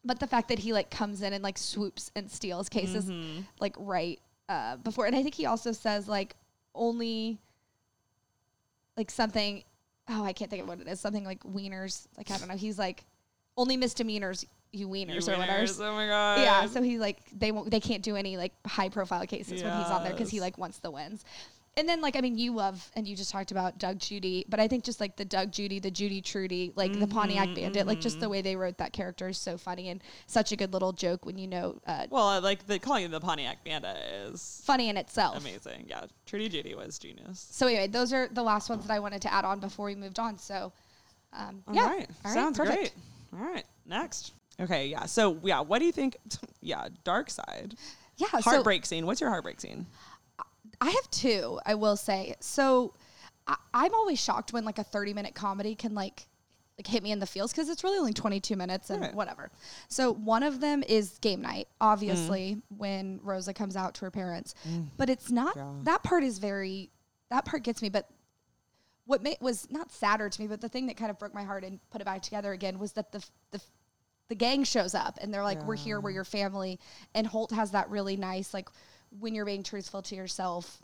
[0.06, 3.10] but the fact that he like comes in and like swoops and steals cases
[3.60, 4.20] like right
[4.50, 6.36] uh, before, and I think he also says like
[6.76, 7.40] only
[8.98, 9.64] like something.
[10.10, 11.00] Oh, I can't think of what it is.
[11.00, 12.08] Something like wieners.
[12.18, 12.56] Like I don't know.
[12.56, 13.06] He's like
[13.58, 14.46] only misdemeanors.
[14.72, 15.66] You wieners You or whatever.
[15.84, 16.40] Oh my god.
[16.42, 19.72] Yeah, so he's like they won't they can't do any like high profile cases when
[19.78, 21.24] he's on there because he like wants the wins.
[21.76, 24.60] And then like I mean you love and you just talked about Doug Judy, but
[24.60, 27.88] I think just like the Doug Judy, the Judy Trudy, like the Pontiac Mm-hmm, Bandit,
[27.88, 30.72] like just the way they wrote that character is so funny and such a good
[30.72, 33.98] little joke when you know uh, Well, I like the calling it the Pontiac Bandit
[34.28, 35.38] is funny in itself.
[35.38, 35.86] amazing.
[35.88, 37.48] Yeah, Trudy Judy was genius.
[37.50, 39.96] So anyway, those are the last ones that I wanted to add on before we
[39.96, 40.38] moved on.
[40.38, 40.72] So
[41.34, 42.08] um, All yeah, right.
[42.24, 42.78] All right, Sounds perfect.
[42.78, 42.94] great.
[43.36, 43.66] All right.
[43.88, 44.34] Next.
[44.60, 44.88] Okay.
[44.90, 45.06] Yeah.
[45.06, 46.18] So yeah, what do you think?
[46.62, 47.74] Yeah, dark side.
[48.18, 49.08] Yeah, so- Heartbreak scene.
[49.08, 49.88] What's your heartbreak scene?
[50.82, 52.36] I have two, I will say.
[52.40, 52.94] So
[53.48, 56.28] I, I'm always shocked when like a 30 minute comedy can like
[56.78, 59.14] like hit me in the feels because it's really only 22 minutes and Right.
[59.14, 59.52] whatever.
[59.90, 62.62] So one of them is game night, obviously, mm.
[62.78, 64.56] when Rosa comes out to her parents.
[64.68, 64.88] Mm.
[64.98, 65.72] But it's not Yeah.
[65.84, 66.90] that part is very
[67.30, 68.10] that part gets me, but
[69.06, 71.44] what ma- was not sadder to me, but the thing that kind of broke my
[71.44, 73.62] heart and put it back together again was that the the
[74.30, 76.80] the gang shows up and they're like, "We're here, we're your family."
[77.14, 78.70] And Holt has that really nice like
[79.20, 80.80] when you're being truthful to yourself,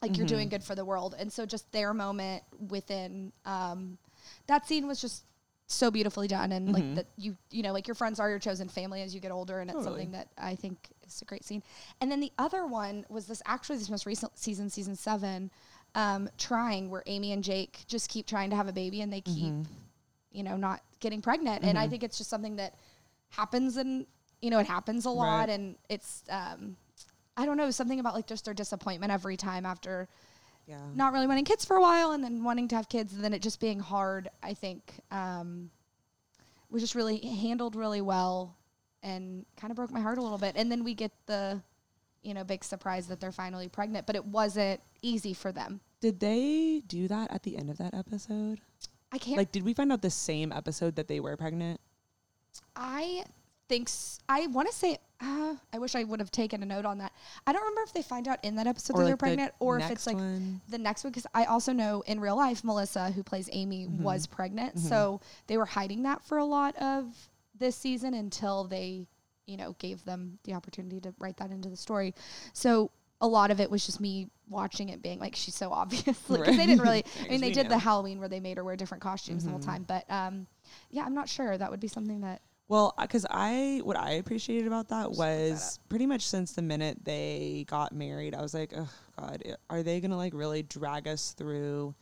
[0.00, 1.14] like you're doing good for the world.
[1.18, 3.98] And so just their moment within um,
[4.46, 5.24] that scene was just
[5.68, 8.68] so beautifully done and like that you you know like your friends are your chosen
[8.68, 10.02] family as you get older and it's Totally.
[10.02, 11.62] something that I think is a great scene.
[12.00, 15.50] And then the other one was this actually this most recent season season 7
[15.94, 19.20] um, trying where Amy and Jake just keep trying to have a baby and they
[19.22, 19.54] keep
[20.30, 22.74] you know not getting pregnant and I think it's just something that
[23.30, 24.04] happens and
[24.42, 25.50] you know it happens a lot Right.
[25.50, 26.76] and it's um,
[27.36, 30.08] I don't know something about like just their disappointment every time after
[30.66, 30.80] Yeah.
[30.94, 33.32] not really wanting kids for a while and then wanting to have kids and then
[33.32, 35.70] it just being hard i think um,
[36.70, 38.56] was just really handled really well
[39.02, 41.60] and kind of broke my heart a little bit and then we get the
[42.22, 46.20] you know big surprise that they're finally pregnant but it wasn't easy for them Did
[46.20, 48.60] they do that at the end of that episode?
[49.10, 51.80] i can't Like, did we find out the same episode that they were pregnant?
[52.76, 53.24] i
[53.68, 53.88] think
[54.28, 57.12] I want to say uh, i wish i would have taken a note on that
[57.46, 59.52] i don't remember if they find out in that episode that they're like, the pregnant
[59.60, 60.60] or if it's like one?
[60.68, 64.26] the next one because I also know in real life Melissa, who plays Amy, was
[64.26, 67.06] pregnant, so they were hiding that for a lot of
[67.58, 69.06] this season until they,
[69.46, 72.14] you know, gave them the opportunity to write that into the story.
[72.52, 76.14] So a lot of it was just me watching it, being like, she's so obviously
[76.38, 77.04] because they didn't really.
[77.24, 77.78] I mean, they did the.
[77.78, 80.46] Halloween where they made her wear different costumes the whole time, but um,
[80.90, 81.56] yeah, I'm not sure.
[81.56, 85.28] That would be something that Well, because I what I appreciated about that Just look
[85.28, 88.88] that was pretty much since the minute they got married, I was like, oh
[89.20, 91.94] God, are they gonna like really drag us through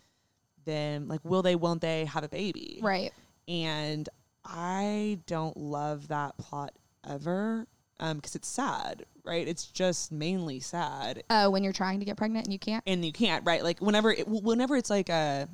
[0.65, 1.09] them?
[1.09, 1.57] Like, will they?
[1.57, 2.79] Won't they have a baby?
[2.85, 3.11] Right.
[3.49, 4.09] And
[4.45, 6.73] I don't love that plot
[7.05, 7.67] ever
[7.99, 9.49] because it's sad, right?
[9.49, 12.85] It's just mainly sad, Uh, when you're trying to get pregnant and you can't.
[12.87, 13.65] and you can't, right?
[13.65, 15.47] Like whenever it, whenever it's like a uh,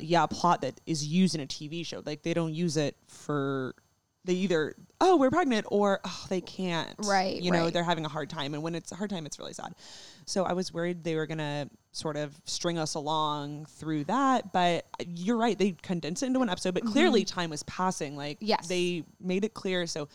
[0.00, 2.02] yeah, a plot that is used in a TV show.
[2.04, 3.74] Like they don't use it for
[4.24, 6.94] they either oh we're pregnant or oh they can't.
[6.98, 7.72] Right, You know right.
[7.72, 9.74] they're having a hard time, and when it's a hard time, it's really sad.
[10.26, 14.84] So I was worried they were gonna sort of string us along through that, but
[15.06, 15.56] you're right.
[15.56, 18.16] They condensed it into one episode, but clearly time was passing.
[18.16, 18.46] Like Mm-hmm.
[18.46, 18.66] Yes.
[18.68, 19.86] they made it clear.
[19.86, 20.08] So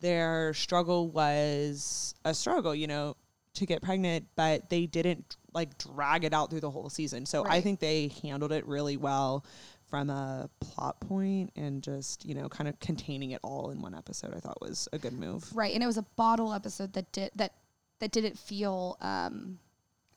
[0.00, 2.74] their struggle was a struggle.
[2.74, 3.16] You know.
[3.54, 7.26] To get pregnant, but they didn't like drag it out through the whole season.
[7.26, 9.44] So I think they handled it really well
[9.88, 13.94] from a plot point and just you know kind of containing it all in one
[13.94, 17.10] episode i thought was a good move Right, and it was a bottle episode that
[17.10, 17.54] did that
[18.00, 19.58] that didn't feel um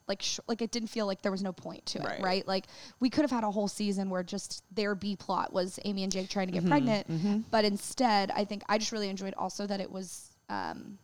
[0.09, 2.21] like sh- like it didn't feel like there was no point to it, Right.
[2.21, 2.47] right?
[2.47, 2.65] Like
[2.99, 6.11] we could have had a whole season where just their B plot was Amy and
[6.11, 9.79] Jake trying to get pregnant, but instead, I think I just really enjoyed also that
[9.79, 10.97] it was um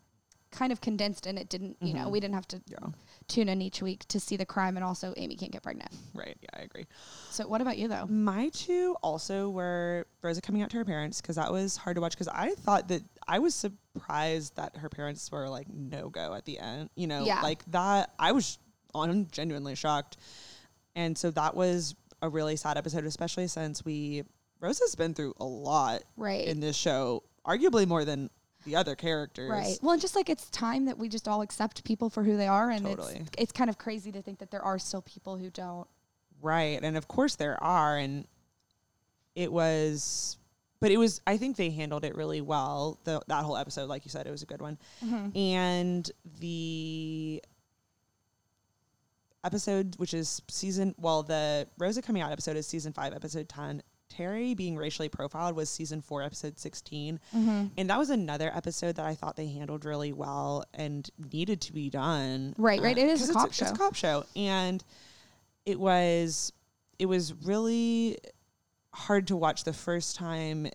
[0.51, 2.79] kind of condensed and it didn't, you know, we didn't have to yeah
[3.27, 5.91] tune in each week to see the crime and also Amy can't get pregnant.
[6.13, 6.85] right yeah i agree
[7.29, 8.05] So what about you though?
[8.07, 12.01] my two also were rosa coming out to her parents because that was hard to
[12.01, 16.33] watch because i thought that i was surprised that her parents were like no go
[16.33, 17.41] at the end you know Yeah.
[17.41, 18.57] like that i was
[18.93, 20.17] on genuinely shocked
[20.95, 24.23] and so that was a really sad episode especially since we
[24.61, 26.47] rosa's been through a lot Right.
[26.47, 28.29] in this show arguably more than
[28.67, 29.79] the other characters Right.
[29.81, 32.47] Well, and just like it's time that we just all accept people for who they
[32.47, 33.15] are, and Totally.
[33.15, 35.87] it's it's kind of crazy to think that there are still people who don't.
[36.41, 36.79] Right.
[36.81, 37.97] And of course there are.
[37.97, 38.27] And
[39.35, 40.37] it was,
[40.79, 42.99] but it was, I think they handled it really well.
[43.03, 44.77] The, that whole episode, like you said, it was a good one.
[45.03, 45.37] Mm-hmm.
[45.37, 47.43] And the
[49.43, 53.81] episode, which is season, well, the Rosa coming out episode is season five, episode 10.
[54.09, 57.19] Terry being racially profiled was season four, episode 16.
[57.35, 57.65] Mm-hmm.
[57.77, 61.73] And that was another episode that I thought they handled really well and needed to
[61.73, 62.55] be done.
[62.57, 62.97] Right, right.
[62.97, 63.65] It is a it's cop It's show.
[63.67, 64.25] a cop show.
[64.35, 64.83] And
[65.65, 66.51] it was,
[66.97, 68.17] it was really
[68.93, 70.67] hard to watch the first time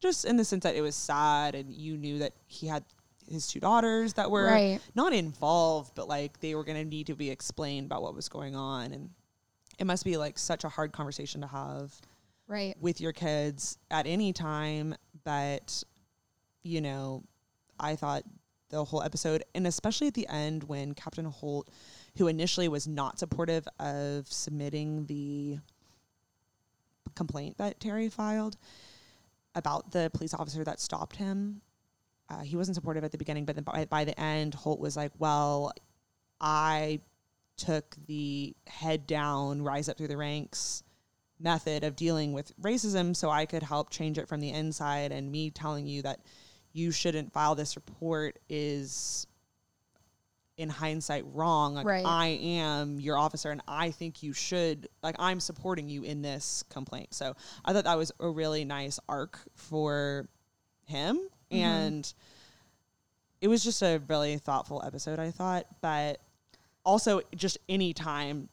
[0.00, 2.82] just in the sense that it was sad and you knew that he had
[3.30, 4.80] his two daughters that were Right.
[4.96, 8.28] not involved but like they were going to need to be explained about what was
[8.28, 9.10] going on and
[9.78, 11.94] it must be like such a hard conversation to have
[12.50, 12.76] Right.
[12.80, 15.84] with your kids at any time but
[16.64, 17.22] you know
[17.78, 18.24] i thought
[18.70, 21.70] the whole episode and especially at the end when captain holt
[22.18, 25.58] who initially was not supportive of submitting the
[27.14, 28.56] complaint that terry filed
[29.54, 31.60] about the police officer that stopped him
[32.30, 34.96] uh, he wasn't supportive at the beginning but then by, by the end holt was
[34.96, 35.72] like well
[36.40, 36.98] i
[37.56, 40.82] took the head down rise up through the ranks
[41.40, 45.12] method of dealing with racism so I could help change it from the inside.
[45.12, 46.20] And me telling you that
[46.72, 49.26] you shouldn't file this report is
[50.56, 51.74] in hindsight wrong.
[51.74, 52.04] Like Right.
[52.04, 56.62] I am your officer and I think you should like I'm supporting you in this
[56.68, 57.14] complaint.
[57.14, 60.28] So I thought that was a really nice arc for
[60.84, 61.56] him mm-hmm.
[61.56, 62.14] and
[63.40, 66.20] it was just a really thoughtful episode I thought, but
[66.84, 68.50] also just any time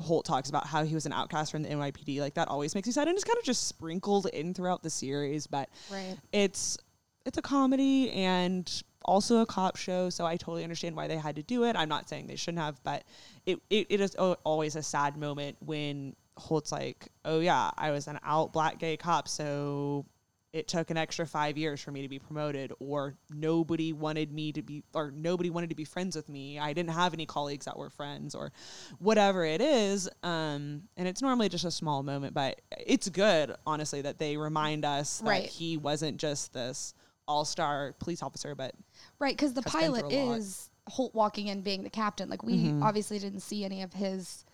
[0.00, 2.86] Holt talks about how he was an outcast from the NYPD, like that always makes
[2.86, 5.46] me sad, and it's kind of just sprinkled in throughout the series.
[5.46, 6.16] But Right.
[6.32, 6.78] it's
[7.24, 11.36] it's a comedy and also a cop show, so I totally understand why they had
[11.36, 11.76] to do it.
[11.76, 13.04] I'm not saying they shouldn't have, but
[13.46, 18.06] it it, it is always a sad moment when Holt's like, "Oh yeah, I was
[18.06, 20.06] an out black gay cop, so."
[20.52, 24.50] It took an extra five years for me to be promoted, or nobody wanted me
[24.52, 26.58] to be, or nobody wanted to be friends with me.
[26.58, 28.50] I didn't have any colleagues that were friends, or
[28.98, 30.08] whatever it is.
[30.22, 34.86] Um, and it's normally just a small moment, but it's good, honestly, that they remind
[34.86, 35.46] us that Right.
[35.46, 36.94] he wasn't just this
[37.26, 38.74] all star police officer, but
[39.18, 42.30] Right, because the pilot is Holt walking in being the captain.
[42.30, 44.46] Like we obviously didn't see any of his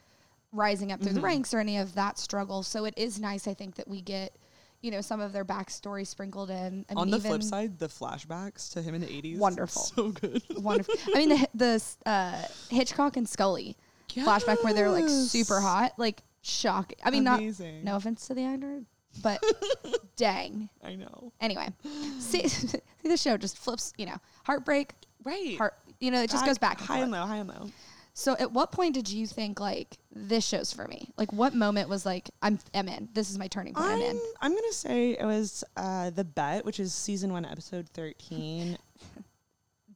[0.50, 2.64] rising up through the ranks or any of that struggle.
[2.64, 4.34] So it is nice, I think, that we get,
[4.84, 6.84] you know, some of their backstory sprinkled in.
[6.90, 9.38] I on mean, the flip side, the flashbacks to him in the 80s.
[9.38, 9.82] Wonderful.
[9.82, 10.42] So good.
[10.58, 10.94] wonderful.
[11.14, 13.78] I mean, the the uh, Hitchcock and Scully
[14.10, 16.98] flashback where they're like super hot, like shocking.
[17.02, 17.82] I mean, Amazing.
[17.82, 18.82] not no offense to the actor,
[19.22, 19.42] but
[20.16, 20.68] dang.
[20.84, 21.32] I know.
[21.40, 21.68] Anyway,
[22.18, 23.94] see, see the show just flips.
[23.96, 24.92] You know, heartbreak,
[25.24, 25.56] Right.
[25.56, 25.74] heart.
[25.98, 27.70] You know, it just goes back high and low, high and low.
[28.16, 31.10] So at what point did you think like this show's for me?
[31.18, 33.08] Like what moment was like I'm I'm in.
[33.12, 33.86] This is my turning point.
[33.86, 34.20] I'm, I'm, in.
[34.40, 38.78] I'm gonna say it was uh, the bet, which is season one, episode thirteen.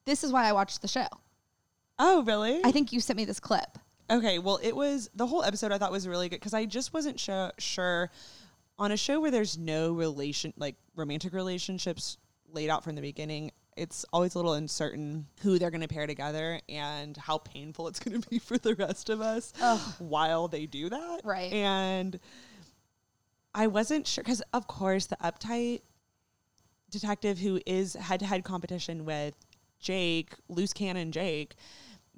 [0.04, 1.06] This is why I watched the show.
[1.98, 2.62] oh, really?
[2.64, 3.76] I think you sent me this clip.
[4.08, 5.70] Okay, well, it was the whole episode.
[5.70, 8.10] I thought was really good because I just wasn't sure sure
[8.78, 12.16] on a show where there's no relation like romantic relationships
[12.50, 13.50] laid out from the beginning.
[13.78, 18.00] It's always a little uncertain who they're going to pair together and how painful it's
[18.00, 19.52] going to be for the rest of us
[19.98, 21.20] while they do that.
[21.24, 21.52] Right.
[21.52, 22.18] And
[23.54, 25.82] I wasn't sure because, of course, the uptight
[26.90, 29.34] detective who is head to head competition with
[29.78, 31.54] Jake, loose cannon Jake,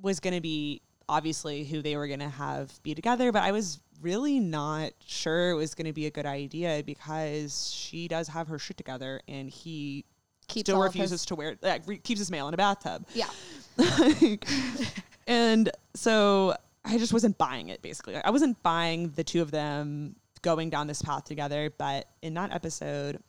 [0.00, 3.32] was going to be obviously who they were going to have be together.
[3.32, 7.70] But I was really not sure it was going to be a good idea because
[7.70, 10.04] she does have her shit together and he
[10.50, 13.06] Keeps still refuses his- to wear, like, re- keeps his mail in a bathtub.
[13.14, 13.28] Yeah.
[13.76, 14.46] Like,
[15.26, 18.16] and so I just wasn't buying it basically.
[18.16, 21.72] I wasn't buying the two of them going down this path together.
[21.76, 23.22] But in that episode,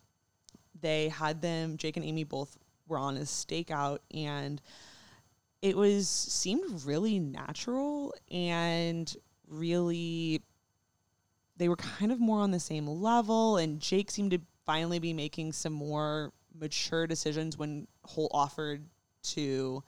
[0.82, 2.58] they had them, Jake and Amy both
[2.88, 4.62] were on a stakeout and
[5.62, 9.16] it was seemed really natural and
[9.48, 10.42] really
[11.58, 15.14] they were kind of more on the same level and Jake seemed to finally be
[15.14, 18.86] making some more mature decisions when Holt offered
[19.24, 19.84] to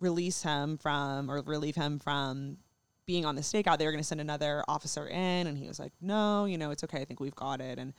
[0.00, 2.58] release him from or relieve him from
[3.06, 3.78] being on the stakeout.
[3.78, 6.70] They were going to send another officer in, and he was like, "No, you know,
[6.70, 7.00] it's okay.
[7.00, 7.94] I think we've got it." And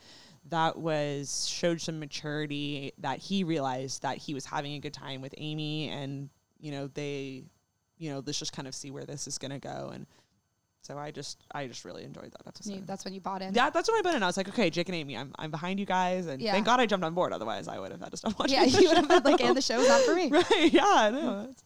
[0.49, 5.21] that was showed some maturity that he realized that he was having a good time
[5.21, 7.43] with Amy, and you know, they,
[7.97, 9.91] you know, let's just kind of see where this is going to go.
[9.93, 10.07] And
[10.83, 12.73] so I just, I just really enjoyed that episode.
[12.75, 13.53] You- that's when you bought in.
[13.55, 14.21] yeah, that's when I bought in.
[14.21, 16.51] I was like, okay, Jake and Amy, I'm, I'm behind you guys, and Yeah.
[16.51, 17.33] thank God I jumped on board.
[17.33, 18.55] Otherwise, I would have had to stop watching.
[18.57, 20.27] Yeah, you would have been like, and the show's not for me.
[20.31, 20.71] right?
[20.71, 21.55] Yeah, I know.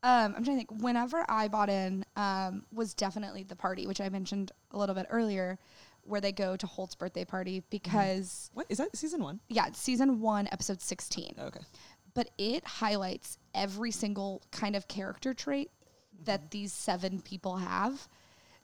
[0.00, 0.80] Um, I'm trying to think.
[0.82, 5.06] Whenever I bought in, um, was definitely the party, which I mentioned a little bit
[5.10, 5.58] earlier,
[6.02, 8.96] where they go to Holt's birthday party because What is that?
[8.96, 9.40] Season one?
[9.48, 11.34] yeah, season one, episode 16.
[11.40, 11.60] Okay.
[12.14, 15.72] But it highlights every single kind of character trait
[16.24, 18.06] that these seven people have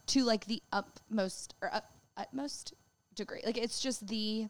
[0.08, 2.74] to like the utmost or ut- utmost
[3.14, 3.40] degree.
[3.44, 4.48] Like it's just the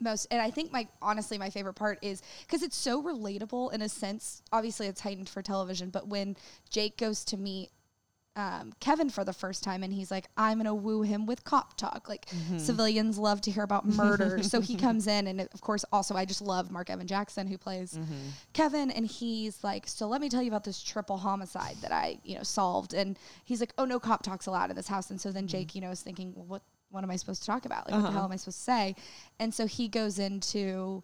[0.00, 3.80] most and i think my honestly my favorite part is because it's so relatable in
[3.80, 6.36] a sense obviously it's heightened for television but when
[6.68, 7.70] jake goes to meet
[8.36, 11.76] um, kevin for the first time and he's like i'm gonna woo him with cop
[11.76, 12.08] talk.
[12.08, 12.58] Like mm-hmm.
[12.58, 16.24] civilians love to hear about murder so he comes in and of course also i
[16.24, 18.28] just love marc evan jackson who plays mm-hmm.
[18.52, 22.18] kevin and he's like so let me tell you about this triple homicide that i
[22.24, 25.20] you know solved and he's like oh no cop talks allowed in this house and
[25.20, 25.58] so then mm-hmm.
[25.58, 26.62] jake you know is thinking well what
[26.94, 27.86] what am I supposed to talk about?
[27.86, 28.16] Like, what the uh-huh.
[28.18, 28.94] hell am I supposed to say?
[29.40, 31.02] And so he goes into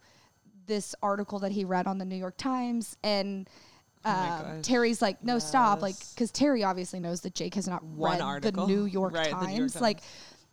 [0.66, 3.50] this article that he read on the New York Times, and
[4.04, 4.44] um, gosh.
[4.62, 5.82] Terry's like, no, stop.
[5.82, 8.66] Like, because Terry obviously knows that Jake has not One read article.
[8.66, 9.80] the New York Right, the New York Times.
[9.80, 9.98] Like,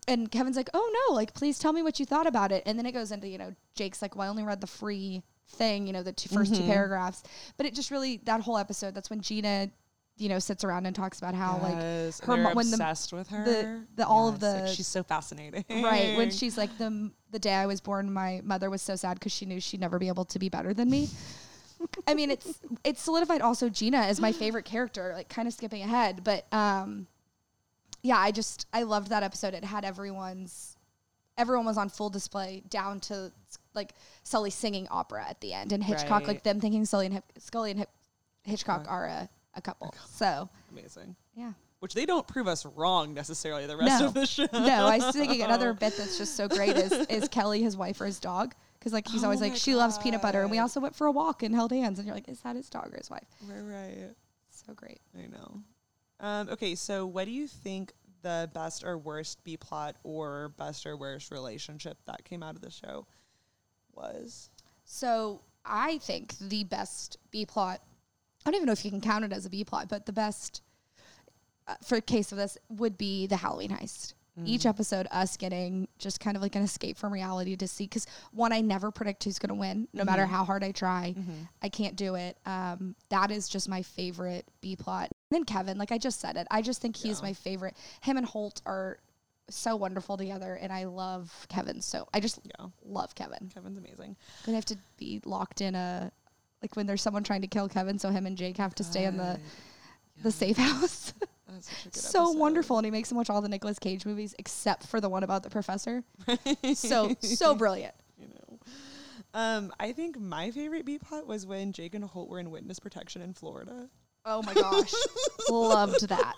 [0.08, 2.64] and Kevin's like, oh no, like, please tell me what you thought about it.
[2.66, 5.22] And then it goes into, you know, Jake's like, well, I only read the free
[5.52, 6.72] thing, you know, the two, 1st two Mm-hmm.
[6.72, 7.24] paragraphs.
[7.58, 9.70] But it just really, that whole episode, that's when Gina,
[10.18, 13.14] you know, sits around and talks about how, Yes, like, her mo- when the obsessed
[13.14, 13.46] with her.
[13.46, 15.64] the- the- all of Yes, like, the- she's so fascinating.
[15.70, 19.16] right when she's like the the day I was born, my mother was so sad
[19.20, 21.10] because she knew she'd never be able to be better than me.
[22.08, 25.12] I mean, it's it's solidified also Gina as my favorite character.
[25.16, 27.08] Like kind of skipping ahead, but um,
[28.02, 29.54] yeah, I just I loved that episode.
[29.54, 30.76] It had everyone's
[31.38, 33.32] everyone was on full display down to
[33.76, 37.32] like Sully singing opera at the end and Hitchcock like them thinking Sully and Hip-
[37.38, 37.92] Scully and Hip-
[38.44, 39.94] Hitchcock are a, a couple.
[40.10, 41.16] So amazing.
[41.36, 41.52] yeah.
[41.80, 43.68] Which they don't prove us wrong necessarily.
[43.68, 44.08] The rest No.
[44.08, 44.48] of the show.
[44.52, 48.02] no, I was thinking another bit that's just so great is is Kelly his wife
[48.02, 50.60] or his dog because like he's Oh always like she loves peanut butter and we
[50.60, 52.94] also went for a walk and held hands and you're like is that his dog
[52.94, 53.28] or his wife?
[53.48, 54.16] Right, right.
[54.50, 55.00] So great.
[55.18, 55.62] I know.
[56.20, 60.86] Um, okay, so what do you think the best or worst B plot or best
[60.86, 63.06] or worst relationship that came out of the show
[63.94, 64.50] was?
[64.86, 67.82] So I think the best B plot.
[68.46, 70.14] I don't even know if you can count it as a B plot, but the
[70.14, 70.62] best
[71.68, 74.14] uh, for case of this would be the Halloween heist.
[74.46, 74.70] Each mm.
[74.70, 77.86] episode, us getting just kind of like an escape from reality to see.
[77.86, 80.34] Because one, I never predict who's going to win, no matter mm-hmm.
[80.34, 81.16] how hard I try.
[81.18, 81.44] Mm-hmm.
[81.62, 82.38] I can't do it.
[82.46, 85.10] Um, that is just my favorite B plot.
[85.30, 87.76] And then Kevin, like I just said it, I just think he's my favorite.
[88.02, 89.00] Him and Holt are
[89.50, 91.82] so wonderful together, and I love Kevin.
[91.82, 92.68] So I just Yeah.
[92.86, 93.50] love Kevin.
[93.54, 94.16] Kevin's amazing.
[94.46, 96.12] They have to be locked in a
[96.62, 99.06] like when there's someone trying to kill Kevin, so him and Jake have to stay
[99.06, 99.40] in the
[100.24, 101.14] the safe house.
[101.50, 102.40] That's such a good so episode.
[102.40, 105.24] wonderful, and he makes him watch all the Nicolas Cage movies except for the one
[105.24, 106.04] about the professor.
[106.74, 107.96] so so brilliant.
[108.20, 108.60] You know.
[109.34, 112.80] Um, I think my favorite B plot was when Jake and Holt were in witness
[112.80, 113.90] protection in Florida.
[114.26, 114.94] Oh my gosh.
[115.50, 116.36] Loved that.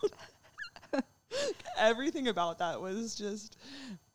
[1.78, 3.58] Everything about that was just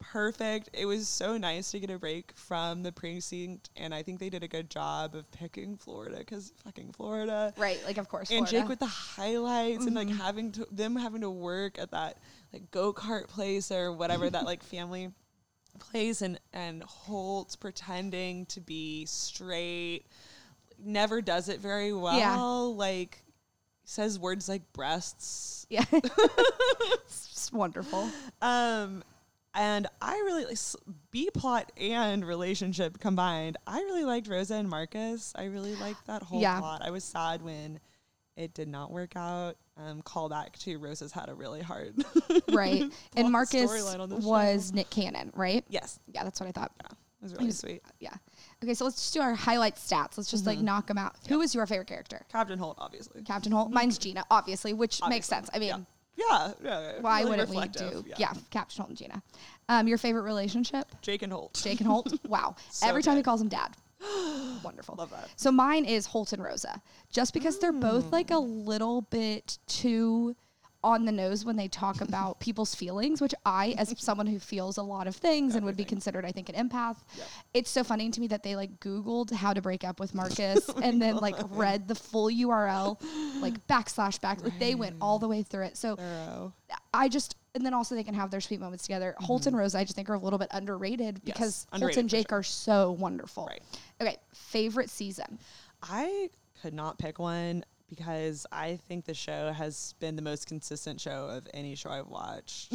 [0.00, 0.70] perfect.
[0.72, 4.30] It was so nice to get a break from the precinct, and I think they
[4.30, 7.52] did a good job of picking Florida because fucking Florida.
[7.56, 8.30] Right, like of course.
[8.30, 8.60] and Florida.
[8.60, 10.18] Jake with the highlights and like mm-hmm.
[10.18, 12.18] having to them having to work at that
[12.52, 15.10] like go kart place or whatever that like family
[15.78, 20.06] place and and Holt pretending to be straight
[20.78, 22.40] never does it very well Yeah.
[22.40, 23.23] like
[23.84, 25.84] says words like breasts Yeah.
[25.92, 28.08] it's just wonderful.
[28.42, 29.02] um
[29.56, 30.58] and I really like
[31.12, 33.56] B plot and relationship combined.
[33.68, 35.32] I really liked Rosa and Marcus.
[35.36, 36.58] I really liked that whole Yeah.
[36.58, 36.82] plot.
[36.84, 37.78] I was sad when
[38.36, 39.56] it did not work out.
[39.76, 41.94] Um, call back to Rosa's had a really hard
[42.52, 42.82] Right.
[43.16, 44.74] and Marcus storyline on the was show.
[44.74, 45.64] Nick Cannon, right?
[45.68, 46.72] Yes, Yeah, that's what I thought.
[46.82, 47.82] Yeah, it was really sweet.
[48.00, 48.14] Yeah.
[48.64, 50.16] Okay, so let's just do our highlight stats.
[50.16, 50.64] Let's just like mm-hmm.
[50.64, 51.16] knock them out.
[51.28, 52.24] Who is your favorite character?
[52.32, 53.22] Captain Holt, obviously.
[53.22, 53.66] Captain Holt.
[53.66, 53.74] Mm-hmm.
[53.74, 55.50] Mine's Gina, obviously, which makes sense.
[55.52, 55.84] I mean, yeah,
[56.16, 56.52] yeah.
[56.62, 57.00] yeah, yeah.
[57.00, 58.04] why Really wouldn't we do?
[58.16, 58.32] Yeah.
[58.50, 59.22] Captain Holt and Gina.
[59.68, 60.86] Um, your favorite relationship?
[61.02, 61.60] Jake and Holt.
[61.62, 62.12] Jake and Holt.
[62.28, 62.56] Wow.
[62.70, 63.76] So Every time he calls him dad.
[64.62, 64.94] Wonderful.
[64.96, 65.28] Love that.
[65.36, 66.80] So mine is Holt and Rosa,
[67.12, 68.66] just because they're both like a mm.
[68.66, 70.34] little bit too
[70.84, 74.76] on the nose when they talk about people's feelings, which I, as someone who feels
[74.76, 76.98] a lot of things and would be considered, I think, an empath,
[77.54, 80.68] it's so funny to me that they like Googled how to break up with Marcus
[80.68, 83.00] oh and then like read the full URL,
[83.40, 84.44] like backslash back.
[84.44, 85.76] Like they went all the way through it.
[85.76, 86.52] So Thorough.
[86.92, 89.14] I just, and then also they can have their sweet moments together.
[89.16, 89.24] Mm-hmm.
[89.24, 92.32] Holt and Rose, I just think are a little bit underrated because Holt and Jake
[92.32, 93.46] are so wonderful.
[93.46, 93.62] Right.
[94.00, 95.38] Okay, favorite season.
[95.82, 96.30] I
[96.62, 101.28] could not pick one because I think the show has been the most consistent show
[101.28, 102.72] of any show I've watched,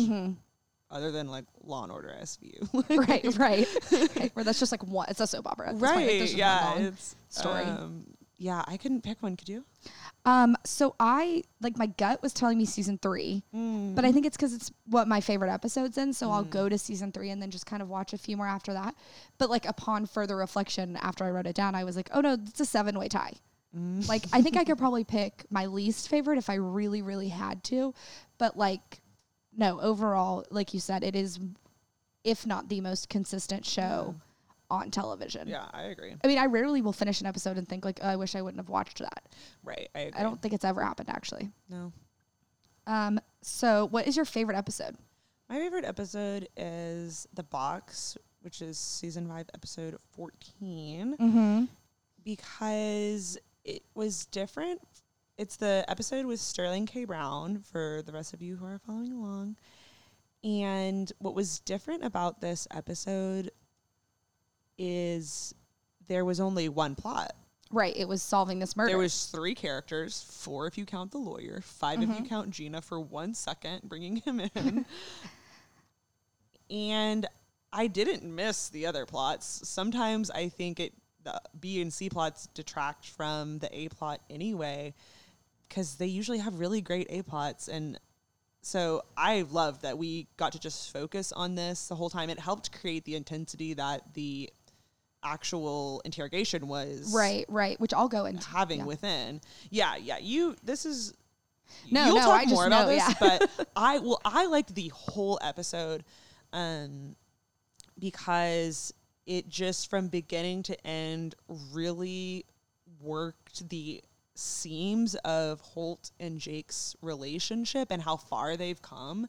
[0.91, 3.07] other than like Law and Order SVU.
[3.07, 3.67] right, right.
[4.09, 5.07] Okay, Where that's just like one.
[5.09, 5.73] It's a soap opera.
[5.73, 6.21] Like, right?
[6.21, 7.63] one yeah, it's story.
[7.63, 8.05] Um,
[8.37, 9.35] yeah, I couldn't pick one.
[9.35, 9.65] Could you?
[10.25, 14.37] Um, so I like my gut was telling me season three, but I think it's
[14.37, 16.13] because it's what my favorite episodes in.
[16.13, 18.47] So I'll go to season three and then just kind of watch a few more
[18.47, 18.95] after that.
[19.37, 22.33] But like upon further reflection, after I wrote it down, I was like, oh no,
[22.33, 23.33] it's a seven way tie.
[23.73, 27.63] Like I think I could probably pick my least favorite if I really, really had
[27.65, 27.93] to.
[28.37, 29.01] But like,
[29.55, 31.39] no, overall, like you said, it is,
[32.23, 34.15] if not the most consistent show
[34.71, 35.47] on television.
[35.47, 36.15] Yeah, I agree.
[36.23, 38.41] I mean, I rarely will finish an episode and think like, oh, I wish I
[38.41, 39.23] wouldn't have watched that.
[39.63, 40.11] Right, I.
[40.15, 41.49] I don't think it's ever happened actually.
[41.69, 41.91] No.
[42.87, 44.95] Um, so what is your favorite episode?
[45.47, 51.63] My favorite episode is The Box, which is season five, episode 14, Mm-hmm.
[52.23, 53.37] because
[53.69, 54.81] it was different.
[55.37, 57.05] It's the episode with Sterling K.
[57.05, 59.55] Brown for the rest of you who are following along.
[60.43, 63.51] And what was different about this episode
[64.77, 65.53] is
[66.07, 67.33] there was only one plot.
[67.71, 68.89] Right, it was solving this murder.
[68.89, 72.25] There was three characters, four if you count the lawyer, 5 if you mm-hmm.
[72.25, 74.85] count Gina for one second, bringing him in.
[76.71, 77.27] and
[77.71, 79.61] I didn't miss the other plots.
[79.69, 80.93] Sometimes I think it
[81.33, 84.93] the B and C plots detract from the A plot anyway,
[85.67, 87.99] because they usually have really great A plots and.
[88.61, 92.29] So I love that we got to just focus on this the whole time.
[92.29, 94.49] It helped create the intensity that the
[95.23, 98.85] actual interrogation was right, right, which I'll go into having yeah.
[98.85, 99.41] within.
[99.69, 100.17] Yeah, yeah.
[100.19, 101.13] You this is
[101.89, 103.37] No, you'll no, talk I just more about know, this, yeah.
[103.39, 106.03] but I well I liked the whole episode
[106.53, 107.15] um
[107.97, 108.93] because
[109.29, 111.35] it just from beginning to end
[111.71, 112.45] really
[112.99, 114.01] worked the
[114.33, 119.27] seams of Holt and Jake's relationship and how far they've come.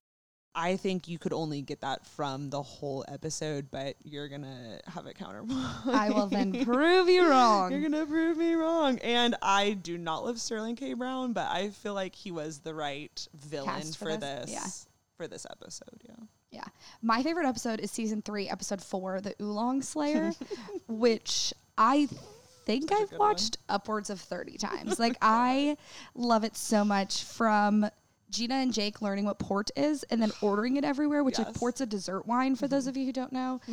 [0.54, 5.06] I think you could only get that from the whole episode, but you're gonna have
[5.06, 5.60] a counterpoint.
[5.86, 7.70] I will then prove you wrong.
[7.70, 8.98] You're gonna prove me wrong.
[9.00, 10.94] And I do not love Sterling K.
[10.94, 14.46] Brown, but I feel like he was the right villain Cast for for, this?
[14.46, 14.52] this.
[14.52, 14.66] Yeah.
[15.18, 16.24] For this episode, yeah.
[16.50, 16.64] Yeah.
[17.02, 20.32] My favorite episode is season three, episode four, The Oolong Slayer,
[20.88, 22.08] which I
[22.66, 24.98] think I've watched upwards of 30 times.
[24.98, 25.76] Like, I
[26.14, 27.88] love it so much from
[28.30, 31.80] Gina and Jake learning what port is and then ordering it everywhere, which like port's
[31.80, 33.60] a dessert wine for those of you who don't know.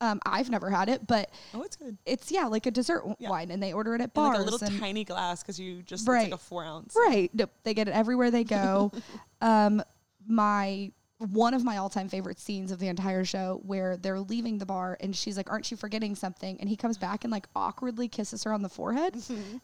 [0.00, 1.98] Um, I've never had it, but Oh, it's good.
[2.06, 3.30] it's yeah, like a dessert w- Yeah.
[3.30, 4.38] wine, and they order it at bars.
[4.38, 6.20] like a little and- tiny glass because you just Right.
[6.22, 6.94] it's like a four ounce.
[6.96, 7.28] Right.
[7.34, 7.50] Nope.
[7.64, 8.92] They get it everywhere they go.
[9.40, 9.82] um,
[10.28, 14.66] my one of my all-time favorite scenes of the entire show where they're leaving the
[14.66, 18.06] bar and she's like, "Aren't you forgetting something?" And he comes back and like awkwardly
[18.08, 19.16] kisses her on the forehead,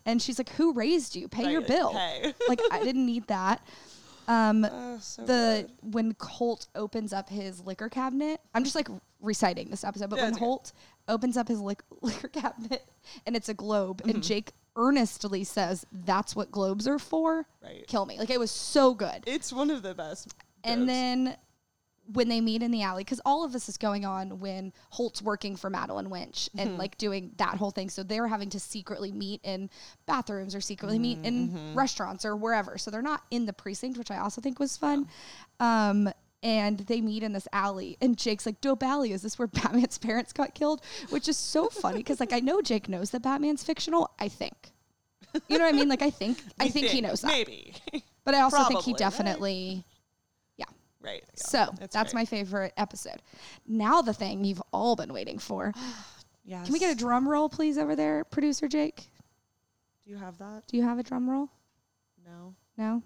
[0.05, 1.29] and she's like, "Who raised you?
[1.29, 1.93] Pay your bill."
[2.49, 3.65] like I didn't need that.
[4.27, 5.93] Um, Oh, so the good.
[5.95, 8.89] when Holt opens up his liquor cabinet, I'm just like
[9.21, 10.35] reciting this episode, but Yeah, when.
[10.39, 10.73] Holt
[11.09, 12.85] opens up his lic- liquor cabinet
[13.27, 17.87] and it's a globe, and Jake earnestly says that's what globes are for, Right.
[17.87, 18.19] kill me.
[18.19, 19.23] Like it was so good.
[19.27, 20.35] It's one of the best.
[20.65, 21.37] And then
[22.13, 25.23] when they meet in the alley, because all of this is going on when Holt's
[25.23, 26.79] working for Madeline Wuntch and Mm-hmm.
[26.79, 27.89] like doing that whole thing.
[27.89, 29.71] So they're having to secretly meet in
[30.07, 31.79] bathrooms or secretly meet in Mm-hmm.
[31.79, 32.77] restaurants or wherever.
[32.77, 35.09] So they're not in the precinct, which I also think was fun.
[35.61, 36.11] Um,
[36.43, 39.97] and they meet in this alley, and Jake's like, "Dope alley, is this where Batman's
[39.97, 43.65] parents got killed?" Which is so funny because like I know Jake knows that Batman's
[43.65, 44.11] fictional.
[44.19, 44.73] I think,
[45.49, 45.89] you know what I mean?
[45.89, 47.73] Like I think I We think, he knows that, Maybe.
[48.27, 48.99] but I also think Probably, he right?
[48.99, 49.85] definitely.
[51.05, 51.23] Right.
[51.27, 52.15] yeah, So that's, great.
[52.15, 53.21] my favorite episode.
[53.67, 55.73] Now the thing you've all been waiting for.
[56.47, 56.67] Yes.
[56.67, 59.09] Can we get a drum roll, please, over there, producer Jake?
[60.05, 60.65] Do you have that?
[60.67, 61.49] Do you have a drum roll?
[62.23, 62.55] No.
[62.77, 63.03] No.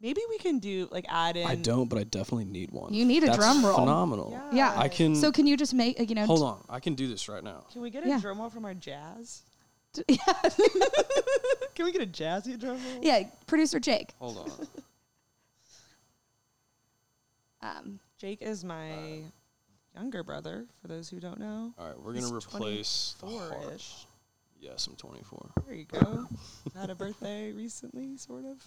[0.00, 1.44] Maybe we can do like add in.
[1.44, 2.94] I don't, but I definitely need one.
[2.94, 3.74] You need a That's drum roll.
[3.74, 4.40] Phenomenal.
[4.52, 4.72] Yeah.
[4.76, 5.16] I can.
[5.16, 6.24] So can you just make you know?
[6.24, 7.64] hold on, I can do this right now.
[7.72, 8.20] Can we get a Yeah.
[8.20, 9.42] drum roll from our jazz?
[9.92, 10.18] t- yeah,
[11.74, 13.02] Can we get a jazzy drum roll?
[13.02, 14.12] yeah, producer Jake.
[14.20, 14.66] Hold on.
[17.62, 19.22] Um, Jake is my
[19.94, 20.66] younger brother.
[20.80, 23.52] For those who don't know, All right, we're gonna replace the heart.
[23.62, 24.06] four-ish.
[24.60, 25.50] Yes, I'm 24.
[25.66, 26.26] There you go.
[26.76, 28.62] Had a birthday recently, sort of,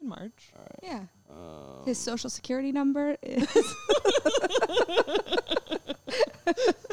[0.00, 0.52] in March.
[0.56, 0.78] All right.
[0.82, 3.46] yeah, Um, his social security number is,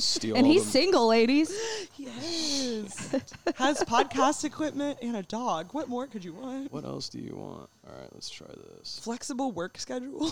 [0.00, 1.50] steal and he's the- single, ladies.
[1.96, 3.14] Yes.
[3.56, 5.68] Has podcast equipment and a dog.
[5.72, 6.72] What more could you want?
[6.72, 7.68] What else do you want?
[7.86, 8.46] All right, let's try
[8.78, 8.98] this.
[9.02, 10.30] Flexible work schedule.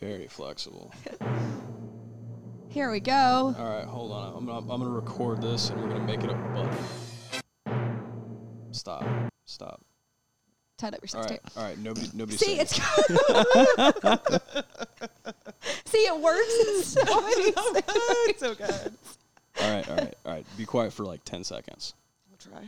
[0.00, 0.92] Very flexible.
[2.68, 3.12] Here we go.
[3.12, 4.34] All right, hold on.
[4.36, 7.98] I'm gonna, I'm gonna record this and we're gonna make it a button.
[8.72, 9.04] Stop.
[9.44, 9.80] Stop.
[10.78, 11.40] Tied up your All sex right.
[11.44, 11.56] tape.
[11.56, 11.78] All right.
[11.78, 12.08] Nobody.
[12.14, 12.36] Nobody.
[12.38, 12.82] See, say it's see,
[16.02, 17.52] it works in so many
[18.28, 18.92] it's so good.
[19.60, 19.88] All right.
[19.88, 20.14] All right.
[20.26, 20.46] All right.
[20.56, 21.94] Be quiet for like 10 seconds.
[22.30, 22.66] I'll try.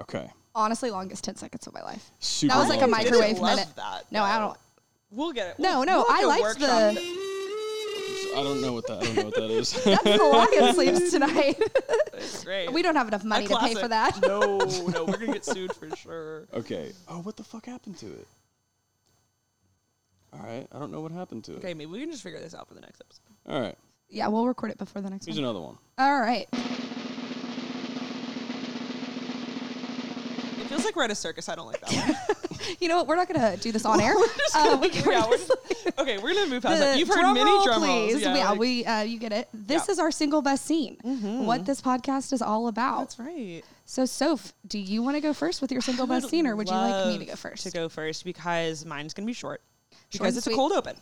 [0.00, 0.28] Okay.
[0.54, 2.10] honestly longest 10 seconds of my life.
[2.18, 2.54] Super.
[2.54, 2.90] That was like a long.
[2.90, 3.68] Microwave minute.
[3.76, 4.56] That, No, I don't.
[5.10, 5.58] We'll get it.
[5.58, 7.17] No, We'll- no, we'll I have liked workshop the- it.
[8.38, 9.02] I don't know what that.
[9.02, 9.72] I don't know what that is.
[9.84, 11.60] That's the login sleeves tonight.
[12.14, 12.72] It's great.
[12.72, 14.20] we don't have enough money to pay for that.
[14.22, 16.46] No, no, we're gonna get sued for sure.
[16.54, 16.92] okay.
[17.08, 18.26] Oh, what the fuck happened to it?
[20.32, 20.66] All right.
[20.72, 21.58] I don't know what happened to it.
[21.58, 23.22] Okay, maybe we can just figure this out for the next episode.
[23.54, 23.76] All right.
[24.10, 25.44] Yeah, we'll record it before the next Here's one.
[25.44, 25.78] another one.
[25.98, 26.48] All right.
[30.68, 31.48] Feels like we're at a circus.
[31.48, 32.36] I don't like that one.
[32.80, 33.06] You know what?
[33.06, 34.14] We're not going to do this on air.
[34.54, 36.98] Uh, we can, yeah, we're we're just- just- okay, we're gonna move past that.
[36.98, 38.12] You've heard drum many roll, drum rolls.
[38.12, 38.22] please.
[38.22, 39.48] Yeah, Yeah, like- we uh, you get it.
[39.54, 39.92] This Yeah.
[39.92, 40.96] is our single best scene.
[41.46, 42.98] What this podcast is all about.
[43.00, 43.62] That's right.
[43.86, 46.68] So, Soph, do you want to go first with your single best scene, or would
[46.68, 47.62] you like me to go first?
[47.64, 49.62] To go first because mine's gonna be short.
[50.12, 50.96] Because it's a cold open.